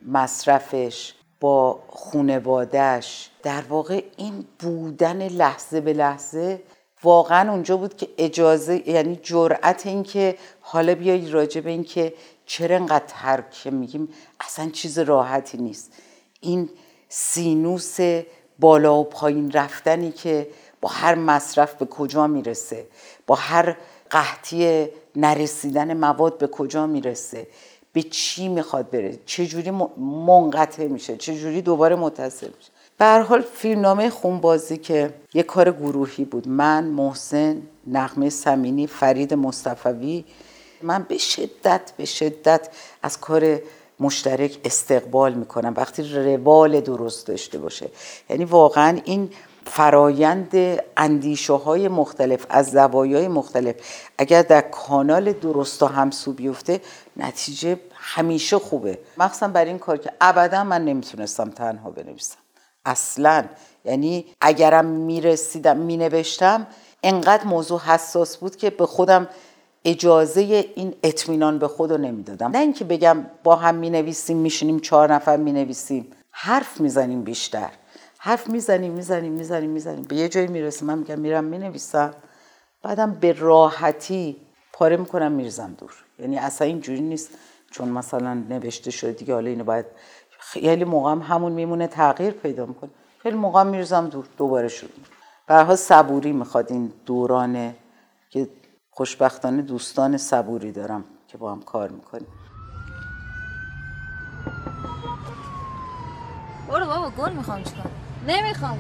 مصرفش 0.09 1.15
با 1.41 1.81
خونوادش 1.89 3.31
در 3.43 3.63
واقع 3.69 4.05
این 4.17 4.45
بودن 4.59 5.29
لحظه 5.29 5.81
به 5.81 5.93
لحظه 5.93 6.63
واقعا 7.03 7.53
اونجا 7.53 7.77
بود 7.77 7.97
که 7.97 8.09
اجازه 8.19 8.89
یعنی 8.91 9.21
جرأت 9.23 9.87
این 9.87 10.03
که 10.03 10.39
حالا 10.61 10.95
بیایی 10.95 11.31
راجع 11.31 11.61
به 11.61 11.71
این 11.71 11.85
که 11.85 12.15
چرا 12.47 12.77
انقدر 12.77 13.05
ترک 13.09 13.67
میگیم؟ 13.67 14.09
اصلا 14.41 14.71
چیز 14.71 14.99
راحتی 14.99 15.59
نیست. 15.59 15.93
این 16.41 16.69
سینوس 17.09 17.97
بالا 18.59 18.95
و 18.99 19.05
پایین 19.05 19.53
رفتنی 19.53 20.13
که 20.13 20.49
با 20.81 20.89
هر 20.89 21.15
مصرف 21.15 21.75
به 21.75 21.87
کجا 21.87 22.27
می‌رسه؟ 22.27 22.87
با 23.27 23.35
هر 23.35 23.77
قحطی 24.11 24.87
نرسیدن 25.17 25.97
مواد 25.97 26.39
به 26.39 26.47
کجا 26.47 26.87
می‌رسه؟ 26.87 27.47
به 27.93 28.03
چی 28.03 28.49
می‌خواد 28.49 28.91
بره؟ 28.91 29.19
چجوری 29.27 29.71
منقطع 29.97 30.87
میشه؟ 30.87 31.17
چجوری 31.17 31.63
دوباره 31.63 31.97
متصل 31.97 32.47
میشه؟ 32.57 32.71
به 32.99 33.05
هر 33.05 33.21
حال 33.21 33.43
فیلمنامه 33.55 34.11
خونبازی 34.11 34.77
که 34.77 35.15
یه 35.35 35.43
کار 35.43 35.71
گروهی 35.73 36.25
بود. 36.25 36.49
من 36.49 36.85
محسن 36.85 37.63
نغمه 37.87 38.31
سمینی 38.31 38.87
فرید 38.87 39.35
مصطفوی. 39.35 40.25
من 40.83 41.07
به 41.09 41.19
شدت 41.19 41.93
به 41.97 42.05
شدت 42.05 42.69
از 43.03 43.21
کار 43.21 43.59
مشترک 44.01 44.59
استقبال 44.65 45.35
می‌کنم. 45.35 45.75
وقتی 45.77 46.03
روال 46.03 46.81
درست 46.81 47.27
داشته 47.27 47.59
باشه. 47.59 47.91
یعنی 48.31 48.45
واقعا 48.45 48.99
این 49.05 49.31
فرایند 49.65 50.81
اندیشه 50.97 51.53
های 51.53 51.89
مختلف 51.89 52.47
از 52.49 52.71
زوایای 52.71 53.29
مختلف 53.29 53.75
اگر 54.19 54.43
در 54.43 54.61
کانال 54.61 55.33
درست 55.33 55.83
و 55.83 55.87
همسو 55.87 56.33
بیفته 56.33 56.81
نتیجه 57.17 57.81
همیشه 57.95 58.59
خوبه. 58.59 58.99
مخصوصا 59.19 59.49
برای 59.49 59.69
این 59.69 59.79
کار 59.79 59.97
که 59.97 60.13
ابدا 60.21 60.65
من 60.65 60.85
نمی‌تونستم 60.85 61.51
تنها 61.51 61.91
بنویسم. 61.91 62.37
اصلا. 62.87 63.45
یعنی 63.85 64.27
اگرم 64.41 64.85
می‌رسیدم 64.85 65.77
مینوشتم 65.77 66.67
انقدر 67.03 67.45
موضوع 67.45 67.81
حساس 67.81 68.37
بود 68.37 68.57
که 68.57 68.71
به 68.71 68.87
خودم 68.87 69.29
اجازه 69.85 70.41
این 70.77 70.95
اطمینان 71.03 71.59
به 71.59 71.69
خود 71.69 71.91
رو 71.91 71.99
نمی‌دادم. 71.99 72.51
نه 72.51 72.59
اینکه 72.59 72.85
بگم 72.85 73.27
با 73.45 73.57
هم 73.57 73.75
می 73.75 73.91
نویسیم 73.91 74.37
میشینیم 74.37 74.79
چهار 74.81 75.15
نفر 75.15 75.37
می 75.37 75.53
نویسیم 75.53 76.11
حرف 76.31 76.81
می‌زنیم 76.81 77.23
بیشتر. 77.23 77.71
حرف 78.19 78.49
می‌زنیم 78.49 78.93
می‌زنیم 78.93 79.33
می‌زنیم 79.33 79.71
می‌زنیم. 79.71 80.03
به 80.03 80.17
یه 80.17 80.29
جایی 80.29 80.47
می‌رسیم 80.47 80.89
من 80.89 80.99
میگم 80.99 81.19
میرم 81.19 81.45
می‌نویسم. 81.45 82.15
بعدم 82.83 83.13
به 83.13 83.33
راحتی 83.33 84.37
پاره 84.73 84.97
می‌کنم 84.97 85.33
میرزم 85.33 85.77
دور. 85.79 85.93
یعنی 86.19 86.39
اصلا 86.39 86.67
اینجوری 86.67 87.01
نیست. 87.01 87.31
چون 87.71 87.89
مثلا 87.89 88.35
نوشته 88.35 88.91
شده 88.91 89.13
دیگه 89.13 89.35
حالا 89.35 89.51
اینو 89.51 89.65
باید 89.65 89.87
خیلی 90.53 90.85
موقع 90.85 91.11
هم 91.11 91.23
همون 91.23 91.53
میمونه 91.53 91.87
تغییر 91.87 92.31
پیدا 92.31 92.67
می‌کنه. 92.67 92.91
خیلی 93.19 93.37
موقع 93.37 93.63
میرزم 93.63 94.09
دور 94.09 94.29
دوباره 94.39 94.69
شد 94.69 94.91
برها 95.47 95.77
صبوری 95.77 96.33
می‌خواد. 96.33 96.73
این 96.73 96.93
دورانه 97.07 97.77
که 98.31 98.49
خوشبختانه 98.91 99.63
دوستان 99.63 100.17
صبوری 100.17 100.73
دارم 100.73 101.05
که 101.29 101.39
با 101.39 101.53
هم 101.53 101.63
کار 101.63 101.89
می‌کنیم. 101.89 102.27
برو 106.69 106.87
بابا 106.87 107.11
گل 107.11 107.33
می‌خوام 107.33 107.63
چیکار؟ 107.63 107.91
نمی‌خوام. 108.27 108.79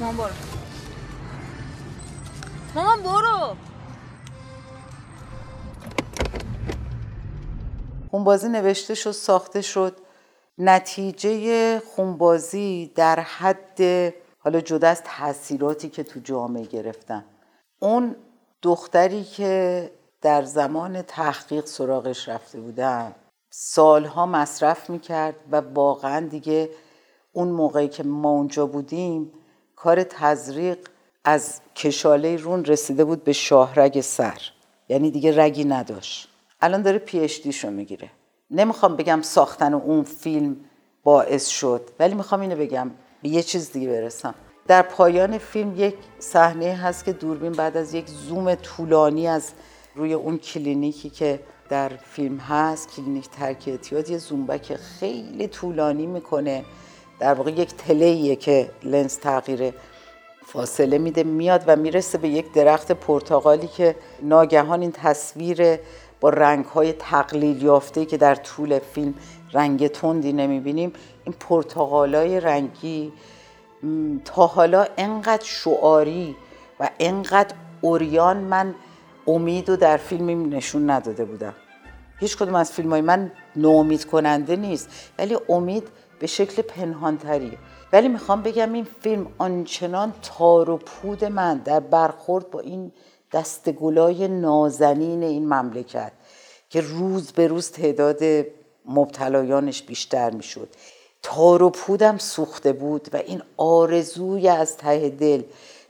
مامان 0.00 0.16
برو 0.16 0.57
مامان 2.74 3.02
برو 3.02 3.56
خونبازی 8.10 8.48
نوشته 8.48 8.94
شد 8.94 9.10
ساخته 9.10 9.62
شد. 9.62 9.96
نتیجه 10.58 11.78
خونبازی 11.80 12.92
در 12.94 13.20
حد 13.20 13.80
حالا 14.38 14.60
جدا 14.60 14.88
از 14.88 15.02
تاثیراتی 15.04 15.88
که 15.88 16.02
تو 16.02 16.20
جامعه 16.20 16.64
گرفتن. 16.64 17.24
اون 17.78 18.16
دختری 18.62 19.24
که 19.24 19.90
در 20.22 20.42
زمان 20.42 21.02
تحقیق 21.02 21.66
سراغش 21.66 22.28
رفته 22.28 22.60
بودم 22.60 23.14
سالها 23.50 24.26
مصرف 24.26 24.90
می‌کرد 24.90 25.34
و 25.50 25.56
واقعا 25.56 26.26
دیگه 26.26 26.70
اون 27.32 27.48
موقعی 27.48 27.88
که 27.88 28.02
ما 28.02 28.30
اونجا 28.30 28.66
بودیم 28.66 29.32
کار 29.76 30.02
تزریق 30.02 30.88
از 31.28 31.60
کشاله 31.76 32.36
رون 32.36 32.64
رسیده 32.64 33.04
بود 33.04 33.24
به 33.24 33.32
شاهرگ 33.32 34.00
سر. 34.00 34.40
یعنی 34.88 35.10
دیگه 35.10 35.40
رگی 35.42 35.64
نداشت. 35.64 36.28
الان 36.60 36.82
داره 36.82 36.98
PhD 36.98 37.42
شو 37.42 37.70
می‌گیره. 37.70 38.10
نمی‌خوام 38.50 38.96
بگم 38.96 39.22
ساختن 39.22 39.74
اون 39.74 40.02
فیلم 40.02 40.56
باعث 41.04 41.46
شد 41.46 41.90
ولی 41.98 42.14
می‌خوام 42.14 42.40
اینو 42.40 42.56
بگم. 42.56 42.90
به 43.22 43.28
یه 43.28 43.42
چیز 43.42 43.72
دیگه 43.72 43.88
برسم. 43.88 44.34
در 44.66 44.82
پایان 44.82 45.38
فیلم 45.38 45.74
یک 45.76 45.94
صحنه 46.18 46.74
هست 46.74 47.04
که 47.04 47.12
دوربین 47.12 47.52
بعد 47.52 47.76
از 47.76 47.94
یک 47.94 48.08
زوم 48.08 48.54
طولانی 48.54 49.26
از 49.26 49.52
روی 49.94 50.12
اون 50.12 50.38
کلینیکی 50.38 51.10
که 51.10 51.40
در 51.68 51.88
فیلم 51.88 52.36
هست 52.36 52.96
کلینیک 52.96 53.28
ترک 53.30 53.64
اعتیاد 53.66 54.10
یه 54.10 54.18
zoom 54.18 54.47
back 54.47 54.76
خیلی 54.76 55.48
طولانی 55.48 56.06
می‌کنه. 56.06 56.64
در 57.20 57.34
واقع 57.34 57.50
یک 57.50 57.74
tele 57.74 58.15
یه 58.15 58.36
که 58.36 58.70
لنز 58.82 59.18
تغییر 59.18 59.74
فاصله 60.52 60.98
میده 60.98 61.22
میاد 61.22 61.64
و 61.66 61.76
می‌رسه 61.76 62.18
به 62.18 62.28
یک 62.28 62.52
درخت 62.52 62.92
پرتغالی 62.92 63.66
که 63.66 63.96
ناگهان 64.22 64.80
این 64.80 64.92
تصویر 64.92 65.78
با 66.20 66.28
رنگ 66.28 66.64
های 66.64 66.92
تقلیل 66.92 67.62
یافته 67.62 68.04
که 68.04 68.16
در 68.16 68.34
طول 68.34 68.78
فیلم 68.78 69.14
رنگ 69.52 69.88
تندی 69.88 70.32
نمی‌بینیم 70.32 70.92
این 71.24 71.34
پرتغالای 71.40 72.40
رنگی 72.40 73.12
تا 74.24 74.46
حالا 74.46 74.86
انقدر 74.96 75.44
شعاری 75.44 76.36
و 76.80 76.90
انقدر 77.00 77.54
اوریان 77.80 78.36
من 78.36 78.74
امید 79.26 79.70
و 79.70 79.76
در 79.76 79.96
فیلمی 79.96 80.34
نشون 80.34 80.90
نداده 80.90 81.24
بودم. 81.24 81.54
هیچ 82.20 82.36
کدوم 82.36 82.54
از 82.54 82.72
فیلم 82.72 82.90
های 82.90 83.00
من 83.00 83.32
نومید 83.56 84.04
کننده 84.04 84.56
نیست 84.56 84.88
ولی 85.18 85.36
امید 85.48 85.88
به 86.18 86.26
شکل 86.26 86.62
پنهانتریه. 86.62 87.58
ولی 87.92 88.08
می‌خوام 88.08 88.42
بگم 88.42 88.72
این 88.72 88.86
فیلم 89.00 89.26
آنچنان 89.38 90.12
تار 90.22 90.70
و 90.70 90.76
پود 90.76 91.24
من 91.24 91.58
در 91.58 91.80
برخورد 91.80 92.50
با 92.50 92.60
این 92.60 92.92
دستگلای 93.32 94.28
نازنین 94.28 95.22
این 95.22 95.44
مملکت 95.44 96.12
که 96.70 96.80
روز 96.80 97.32
به 97.32 97.46
روز 97.46 97.70
تعداد 97.70 98.46
مبتلایانش 98.86 99.82
بیشتر 99.82 100.30
می‌شد. 100.30 100.68
تار 101.22 101.62
و 101.62 101.70
پودم 101.70 102.18
سوخته 102.18 102.72
بود 102.72 103.08
و 103.12 103.16
این 103.16 103.42
آرزوی 103.56 104.48
از 104.48 104.76
ته 104.76 105.08
دل 105.08 105.42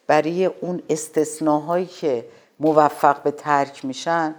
برای 0.06 0.44
اون 0.44 0.82
استثناهایی 0.90 1.86
که 1.86 2.24
موفق 2.60 3.22
به 3.22 3.30
ترک 3.30 3.84
میشن 3.84 4.34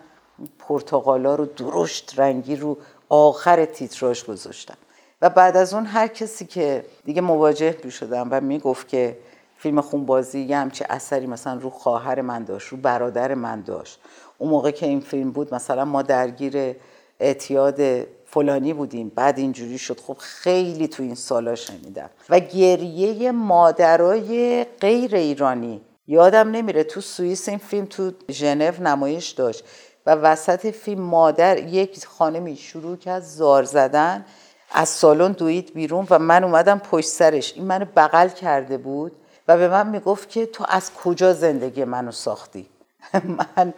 پرتغالا 0.60 1.36
رو 1.36 1.45
درشت 1.45 2.13
رنگی 2.19 2.56
رو 2.56 2.78
آخر 3.10 3.65
تیتراژ 3.65 4.24
گذاشتم 4.24 4.78
و 5.21 5.29
بعد 5.29 5.58
از 5.58 5.73
اون 5.73 5.86
هر 5.86 6.08
کسی 6.08 6.45
که 6.45 6.86
دیگه 7.05 7.21
مواجه 7.21 7.77
می 7.84 7.91
شدم 7.91 8.27
و 8.32 8.41
می‌گفت 8.41 8.88
که 8.88 9.17
فیلم 9.58 9.82
خونبازی 9.82 10.39
یه 10.39 10.58
همچه 10.58 10.86
اثری 10.89 11.27
مثلا 11.27 11.53
رو 11.53 11.69
خواهر 11.69 12.21
من 12.21 12.43
داشت 12.43 12.67
رو 12.67 12.77
برادر 12.77 13.34
من 13.34 13.62
داشت. 13.62 13.99
اون 14.38 14.49
موقع 14.49 14.71
که 14.71 14.86
این 14.86 14.99
فیلم 14.99 15.32
بود 15.32 15.53
مثلا 15.53 15.86
ما 15.86 16.01
درگیر 16.01 16.75
اعتیاد 17.19 17.82
فلانی 18.25 18.73
بودیم. 18.73 19.12
بعد 19.15 19.39
اینجوری 19.39 19.77
شد. 19.77 19.99
خب 19.99 20.17
خیلی 20.19 20.88
تو 20.88 21.03
این 21.03 21.15
سالا 21.15 21.55
شنیدم. 21.55 22.10
و 22.29 22.39
گریه 22.39 23.32
مادرای 23.32 24.63
غیر 24.63 25.15
ایرانی. 25.15 25.82
یادم 26.08 26.51
نمیره 26.51 26.84
تو 26.84 27.01
سوئیس 27.01 27.49
این 27.49 27.58
فیلم 27.58 27.86
تو 27.86 28.12
ژنو 28.32 28.71
نمایش 28.82 29.29
داشت. 29.29 29.63
و 30.05 30.15
وسط 30.15 30.67
فیلم 30.67 31.01
مادر 31.01 31.58
یک 31.58 32.05
خانمی 32.05 32.55
شروع 32.58 32.97
کرد 32.97 33.23
زار 33.23 33.63
زدن. 33.63 34.25
از 34.71 34.89
سالن 34.89 35.32
دوید 35.32 35.73
بیرون 35.73 36.08
و 36.10 36.19
من 36.19 36.43
اومدم 36.43 36.79
پشت 36.79 37.08
سرش. 37.08 37.53
این 37.53 37.65
منو 37.65 37.86
بغل 37.95 38.27
کرده 38.27 38.77
بود 38.77 39.12
و 39.47 39.58
به 39.58 39.67
من 39.67 39.88
می‌گفت 39.88 40.29
که 40.29 40.45
تو 40.45 40.65
از 40.69 40.93
کجا 40.93 41.34
زندگی 41.34 41.84
منو 41.84 42.12
ساختی؟ 42.12 42.65
من 43.58 43.73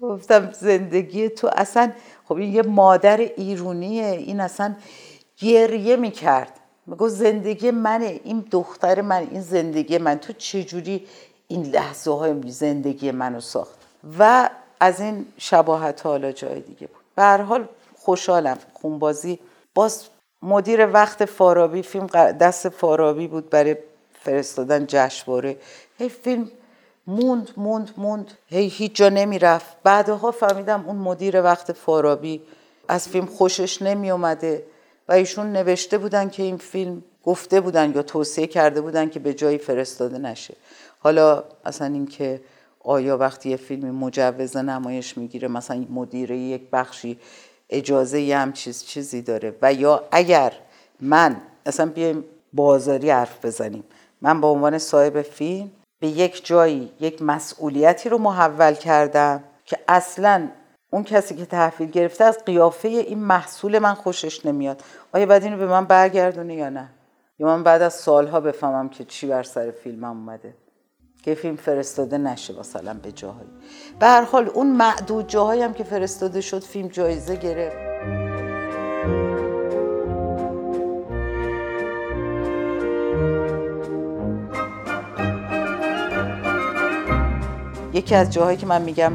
گفتم 0.00 0.52
زندگی 0.52 1.28
تو 1.28 1.50
اصلا 1.52 1.92
خب 2.28 2.34
این 2.34 2.54
یه 2.54 2.62
مادر 2.62 3.16
ایرونیه 3.16 4.06
این 4.06 4.40
اصلا 4.40 4.74
گریه 5.38 5.96
می‌کرد. 5.96 6.60
می‌گفت 6.86 7.12
زندگی 7.14 7.70
منه 7.70 8.20
این 8.24 8.44
دختر 8.50 9.00
من 9.00 9.28
این 9.30 9.40
زندگی 9.40 9.98
من. 9.98 10.18
تو 10.18 10.32
چجوری 10.32 11.06
این 11.48 11.62
لحظه 11.62 12.10
های 12.10 12.50
زندگی 12.50 13.10
منو 13.10 13.40
ساخت؟ 13.40 13.78
و 14.18 14.50
از 14.80 15.00
این 15.00 15.26
شباهت 15.38 16.06
حالا 16.06 16.32
جای 16.32 16.60
دیگه 16.60 16.86
بود. 16.86 17.02
به 17.14 17.22
هر 17.22 17.42
حال 17.42 17.68
خوشحالم. 17.96 18.58
خونبازی 18.72 19.38
باز 19.74 20.04
مدیر 20.42 20.86
وقت 20.86 21.24
فارابی 21.24 21.82
فیلم 21.82 22.06
دست 22.40 22.68
فارابی 22.68 23.26
بود 23.26 23.50
برای 23.50 23.76
فرستادن 24.20 24.84
جشنواره. 24.88 25.56
هی 25.98 26.08
فیلم 26.08 26.50
موند 27.06 27.50
موند 27.56 27.90
موند. 27.96 28.30
هی 28.46 28.66
هیچ 28.66 28.94
جا 28.94 29.08
نمی‌رفت. 29.08 29.76
بعدها 29.82 30.30
فهمیدم 30.30 30.84
اون 30.86 30.96
مدیر 30.96 31.42
وقت 31.42 31.72
فارابی 31.72 32.42
از 32.88 33.08
فیلم 33.08 33.26
خوشش 33.26 33.82
نمی 33.82 34.10
اومده 34.10 34.64
و 35.08 35.12
ایشون 35.12 35.52
نوشته 35.52 35.98
بودن 35.98 36.28
که 36.28 36.42
این 36.42 36.56
فیلم 36.56 37.02
گفته 37.24 37.60
بودن 37.60 37.92
یا 37.94 38.02
توصیه 38.02 38.46
کرده 38.46 38.80
بودن 38.80 39.08
که 39.08 39.20
به 39.20 39.34
جایی 39.34 39.58
فرستاده 39.58 40.18
نشه. 40.18 40.54
حالا 40.98 41.44
اصلا 41.64 41.86
اینکه 41.86 42.40
آیا 42.84 43.18
وقتی 43.18 43.50
یه 43.50 43.56
فیلمی 43.56 43.90
مجوز 43.90 44.56
نمایش 44.56 45.18
می‌گیره 45.18 45.48
مثلا 45.48 45.86
مدیر 45.90 46.30
یک 46.30 46.62
بخشی 46.72 47.18
اجازه 47.72 48.20
یه 48.20 48.38
هم 48.38 48.52
چیز 48.52 48.84
چیزی 48.84 49.22
داره. 49.22 49.54
و 49.62 49.72
یا 49.72 50.04
اگر 50.10 50.52
من 51.00 51.36
اصلا 51.66 51.86
بیایم 51.86 52.24
بازاری 52.52 53.10
حرف 53.10 53.44
بزنیم. 53.44 53.84
من 54.20 54.40
به 54.40 54.46
عنوان 54.46 54.78
صاحب 54.78 55.22
فیلم 55.22 55.70
به 56.00 56.08
یک 56.08 56.46
جایی 56.46 56.92
یک 57.00 57.22
مسئولیتی 57.22 58.08
رو 58.08 58.18
محول 58.18 58.74
کردم 58.74 59.44
که 59.64 59.78
اصلا 59.88 60.48
اون 60.90 61.04
کسی 61.04 61.34
که 61.34 61.46
تحویل 61.46 61.90
گرفته 61.90 62.24
از 62.24 62.44
قیافه 62.44 62.88
این 62.88 63.18
محصول 63.18 63.78
من 63.78 63.94
خوشش 63.94 64.46
نمیاد. 64.46 64.82
آیا 65.12 65.26
بعد 65.26 65.44
اینو 65.44 65.56
به 65.56 65.66
من 65.66 65.84
برگردونه 65.84 66.54
یا 66.54 66.68
نه؟ 66.68 66.88
یا 67.38 67.46
من 67.46 67.62
بعد 67.62 67.82
از 67.82 67.94
سالها 67.94 68.40
بفهمم 68.40 68.88
که 68.88 69.04
چی 69.04 69.26
بر 69.26 69.42
سر 69.42 69.70
فیلمم 69.70 70.04
اومده. 70.04 70.54
که 71.22 71.34
فیلم 71.34 71.56
فرستاده 71.56 72.18
نشه 72.18 72.58
مثلا 72.60 72.94
به 72.94 73.12
جاهایی. 73.12 73.50
به 73.98 74.06
هر 74.06 74.22
حال 74.22 74.48
اون 74.48 74.66
معدود 74.66 75.28
جاهایی 75.28 75.62
هم 75.62 75.74
که 75.74 75.84
فرستاده 75.84 76.40
شد 76.40 76.62
فیلم 76.62 76.88
جایزه 76.88 77.36
گرفت. 77.36 77.76
یکی 87.94 88.14
از 88.14 88.30
جاهایی 88.30 88.56
که 88.56 88.66
من 88.66 88.82
میگم 88.82 89.12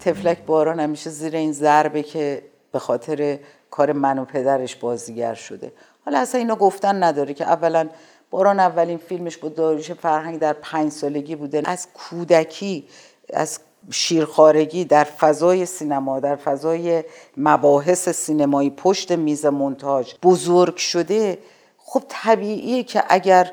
تفلک 0.00 0.46
باران 0.46 0.80
همیشه 0.80 1.10
زیر 1.10 1.36
این 1.36 1.52
ضربه 1.52 2.02
که 2.02 2.42
به 2.72 2.78
خاطر 2.78 3.38
کار 3.70 3.92
من 3.92 4.18
و 4.18 4.24
پدرش 4.24 4.76
بازیگر 4.76 5.34
شده. 5.34 5.72
حالا 6.04 6.18
اصلا 6.18 6.38
اینو 6.40 6.56
گفتن 6.56 7.02
نداره 7.02 7.34
که 7.34 7.44
اولا 7.44 7.88
باران 8.30 8.60
اولین 8.60 8.98
فیلمش 8.98 9.36
با 9.36 9.48
داریوش 9.48 9.92
فرهنگ 9.92 10.38
در 10.38 10.52
پنج 10.52 10.92
سالگی 10.92 11.36
بوده. 11.36 11.62
از 11.64 11.88
کودکی 11.94 12.88
از 13.32 13.58
شیرخارگی 13.90 14.84
در 14.84 15.04
فضای 15.04 15.66
سینما 15.66 16.20
در 16.20 16.36
فضای 16.36 17.04
مباحث 17.36 18.08
سینمایی 18.08 18.70
پشت 18.70 19.12
میز 19.12 19.46
منتاج 19.46 20.14
بزرگ 20.22 20.76
شده. 20.76 21.38
خب 21.78 22.02
طبیعیه 22.08 22.82
که 22.82 23.04
اگر 23.08 23.52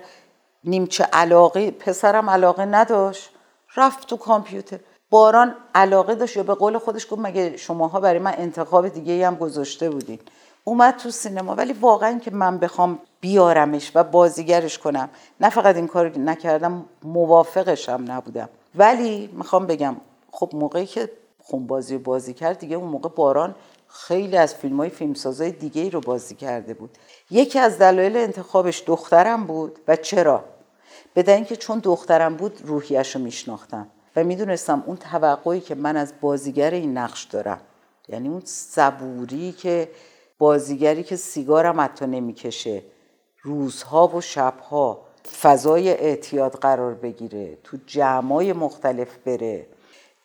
نیمچه 0.64 1.04
علاقه 1.04 1.72
پسرم 1.72 2.30
علاقه 2.30 2.66
نداشت 2.66 3.30
رفت 3.76 4.08
تو 4.08 4.18
کامپیوتر. 4.18 4.80
باران 5.10 5.56
علاقه 5.76 6.16
داشت 6.16 6.38
یا 6.38 6.44
به 6.44 6.54
قول 6.54 6.78
خودش 6.78 7.08
گفت 7.10 7.22
مگه 7.22 7.58
شماها 7.58 8.00
برای 8.00 8.20
من 8.20 8.34
انتخاب 8.38 8.88
دیگه 8.88 9.28
هم 9.28 9.36
گذاشته 9.36 9.90
بودین. 9.90 10.20
اومد 10.64 10.98
تو 10.98 11.12
سینما 11.12 11.56
ولی 11.56 11.74
واقعا 11.74 12.20
که 12.20 12.32
من 12.32 12.58
بخوام 12.58 13.00
بیارمش 13.26 13.92
و 13.96 14.04
بازیگرش 14.04 14.78
کنم. 14.78 15.10
نه 15.42 15.50
فقط 15.50 15.76
این 15.76 15.88
کار 15.88 16.18
نکردم 16.18 16.86
موافقشم 17.04 18.06
نبودم. 18.08 18.50
ولی 18.76 19.30
می‌خوام 19.34 19.68
بگم 19.68 19.96
خب 20.32 20.50
موقعی 20.54 20.86
که 20.86 21.10
خونبازی 21.40 21.96
و 21.96 22.00
بازی 22.00 22.34
کرد 22.34 22.60
دیگه 22.60 22.76
اون 22.76 22.90
موقع 22.90 23.10
باران 23.10 23.56
خیلی 23.88 24.38
از 24.38 24.56
فیلم 24.56 24.78
های 24.78 24.90
فیلمسازای 24.90 25.52
دیگه 25.52 25.82
ای 25.82 25.90
رو 25.90 26.02
بازی 26.02 26.36
کرده 26.36 26.74
بود. 26.74 26.90
یکی 27.32 27.60
از 27.60 27.78
دلایل 27.78 28.18
انتخابش 28.18 28.84
دخترم 28.86 29.46
بود. 29.46 29.80
و 29.88 29.96
چرا؟ 29.96 30.44
به 31.14 31.34
اینکه 31.34 31.56
چون 31.56 31.80
دخترم 31.80 32.36
بود 32.36 32.62
روحیش 32.64 33.16
رو 33.16 33.22
میشناختم. 33.22 33.88
و 34.16 34.24
می‌دونستم 34.24 34.84
اون 34.86 34.98
توقعی 34.98 35.60
که 35.60 35.76
من 35.76 35.98
از 35.98 36.14
بازیگر 36.22 36.72
این 36.72 36.98
نقش 36.98 37.24
دارم. 37.24 37.62
یعنی 38.10 38.28
اون 38.28 38.42
صبوری 38.46 39.52
که 39.52 39.90
بازیگری 40.38 41.04
که 41.04 41.16
سیگارم 41.16 41.82
حتی 41.82 42.06
نمی‌کشه. 42.06 42.82
روزها 43.46 44.08
و 44.08 44.22
شبها 44.22 45.02
فضای 45.42 45.90
اعتیاد 45.90 46.52
قرار 46.52 46.94
بگیره 46.94 47.58
تو 47.64 47.78
جمعای 47.88 48.54
مختلف 48.54 49.18
بره. 49.26 49.68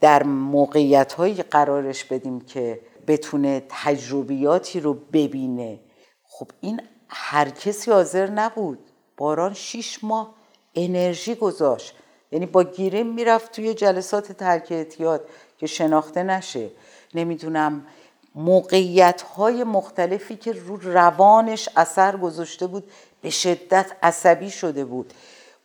در 0.00 0.22
موقعیت 0.22 1.14
قرارش 1.50 2.04
بدیم 2.04 2.40
که 2.40 2.80
بتونه 3.06 3.62
تجربیاتی 3.68 4.80
رو 4.80 4.94
ببینه. 4.94 5.78
خب 6.24 6.48
این 6.60 6.80
هر 7.08 7.50
کسی 7.50 7.90
حاضر 7.90 8.30
نبود. 8.30 8.78
باران 9.16 9.54
شیش 9.54 10.04
ماه 10.04 10.34
انرژی 10.74 11.34
گذاشت. 11.34 11.94
یعنی 12.32 12.46
با 12.46 12.64
گیریم 12.64 13.06
می‌رفت 13.06 13.52
توی 13.52 13.74
جلسات 13.74 14.32
ترک 14.32 14.68
اعتیاد 14.70 15.28
که 15.58 15.66
شناخته 15.66 16.22
نشه. 16.22 16.70
نمی‌دونم 17.14 17.86
موقعیت 18.34 19.22
های 19.22 19.64
مختلفی 19.64 20.36
که 20.36 20.52
رو 20.52 20.76
روانش 20.76 21.68
اثر 21.76 22.16
گذاشته 22.16 22.66
بود 22.66 22.90
به 23.22 23.30
شدت 23.30 23.86
عصبی 24.02 24.50
شده 24.50 24.84
بود. 24.84 25.12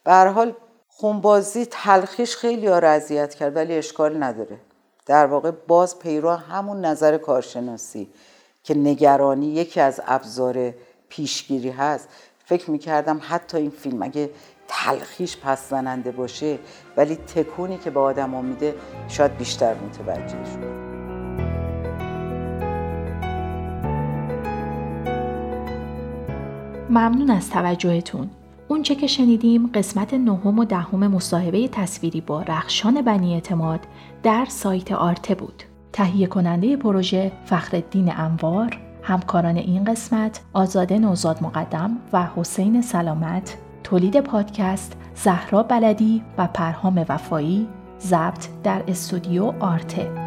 به 0.04 0.13
حال 0.13 0.54
خونبازی 0.88 1.65
تلخیش 1.65 2.36
خیلی 2.36 2.68
ها 2.68 2.78
اذیت 2.78 3.36
کرد 3.36 3.56
ولی 3.56 3.74
اشکال 3.74 4.24
نداره. 4.24 4.58
در 5.06 5.26
واقع 5.26 5.52
باز 5.52 6.00
پیرو 6.00 6.30
همون 6.30 6.86
نظر 6.86 7.18
کارشناسی 7.18 8.10
که 8.63 8.74
نگرانی 8.74 9.48
یکی 9.48 9.82
از 9.82 10.02
ابزار 10.08 10.74
پیشگیری 11.10 11.70
هست. 11.70 12.10
فکر 12.46 12.72
می‌کردم 12.72 13.22
حتی 13.24 13.58
این 13.58 13.70
فیلم 13.70 14.04
اگه 14.04 14.30
تلخیش 14.68 15.38
پس 15.38 15.70
زننده 15.70 16.12
باشه 16.12 16.60
ولی 16.98 17.15
تکونی 17.15 17.78
که 17.78 17.89
به 17.89 18.00
آدم 18.00 18.46
میده 18.46 18.76
شاید 19.08 19.38
بیشتر 19.38 19.74
متوجه 19.74 20.46
شد. 20.46 20.85
ممنون 26.95 27.29
از 27.29 27.49
توجهتون 27.49 28.29
اونچه 28.67 28.95
که 28.95 29.08
شنیدیم 29.08 29.67
قسمت 29.67 30.13
نهم 30.13 30.60
و 30.60 30.65
دهم 30.65 31.08
مصاحبه 31.08 31.67
تصویری 31.67 32.21
با 32.21 32.41
رخشان 32.41 33.01
بنی 33.01 33.34
اعتماد 33.34 33.79
در 34.23 34.45
سایت 34.49 34.91
آرته 34.91 35.36
بود. 35.36 35.63
تهیه 35.93 36.27
کننده 36.27 36.77
پروژه 36.77 37.31
فخردین 37.45 38.12
انوار، 38.17 38.77
همکاران 39.03 39.58
این 39.58 39.84
قسمت 39.84 40.41
آزاده 40.53 40.99
نوزاد 40.99 41.43
مقدم 41.43 41.97
و 42.13 42.27
حسین 42.36 42.81
سلامت، 42.81 43.58
تولید 43.84 44.19
پادکست 44.19 44.97
زهرا 45.15 45.63
بلدی 45.63 46.23
و 46.38 46.47
پرهام 46.47 47.05
وفایی، 47.10 47.67
ضبط 47.99 48.47
در 48.63 48.84
استودیو 48.88 49.53
آرته. 49.60 50.25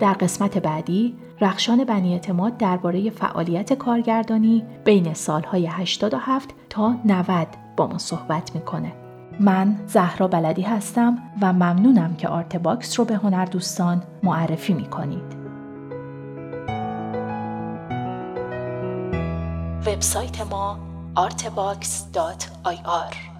در 0.00 0.12
قسمت 0.12 0.58
بعدی 0.58 1.16
رخشان 1.40 1.84
بنی 1.84 2.12
اعتماد 2.12 2.56
درباره 2.56 3.10
فعالیت 3.10 3.72
کارگردانی 3.72 4.64
بین 4.84 5.14
سالهای 5.14 5.66
87 5.66 6.50
تا 6.70 6.94
90 7.04 7.46
با 7.76 7.86
ما 7.86 7.98
صحبت 7.98 8.54
می‌کنه. 8.54 8.92
من 9.40 9.76
زهرا 9.86 10.28
بلدی 10.28 10.62
هستم 10.62 11.18
و 11.40 11.52
ممنونم 11.52 12.16
که 12.16 12.28
آرت 12.28 12.56
باکس 12.56 12.98
رو 12.98 13.04
به 13.04 13.16
هنر 13.16 13.44
دوستان 13.44 14.02
معرفی 14.22 14.72
می‌کنید. 14.72 15.44
وبسایت 19.86 20.50
ما 20.50 20.78
artbox.ir 21.16 23.33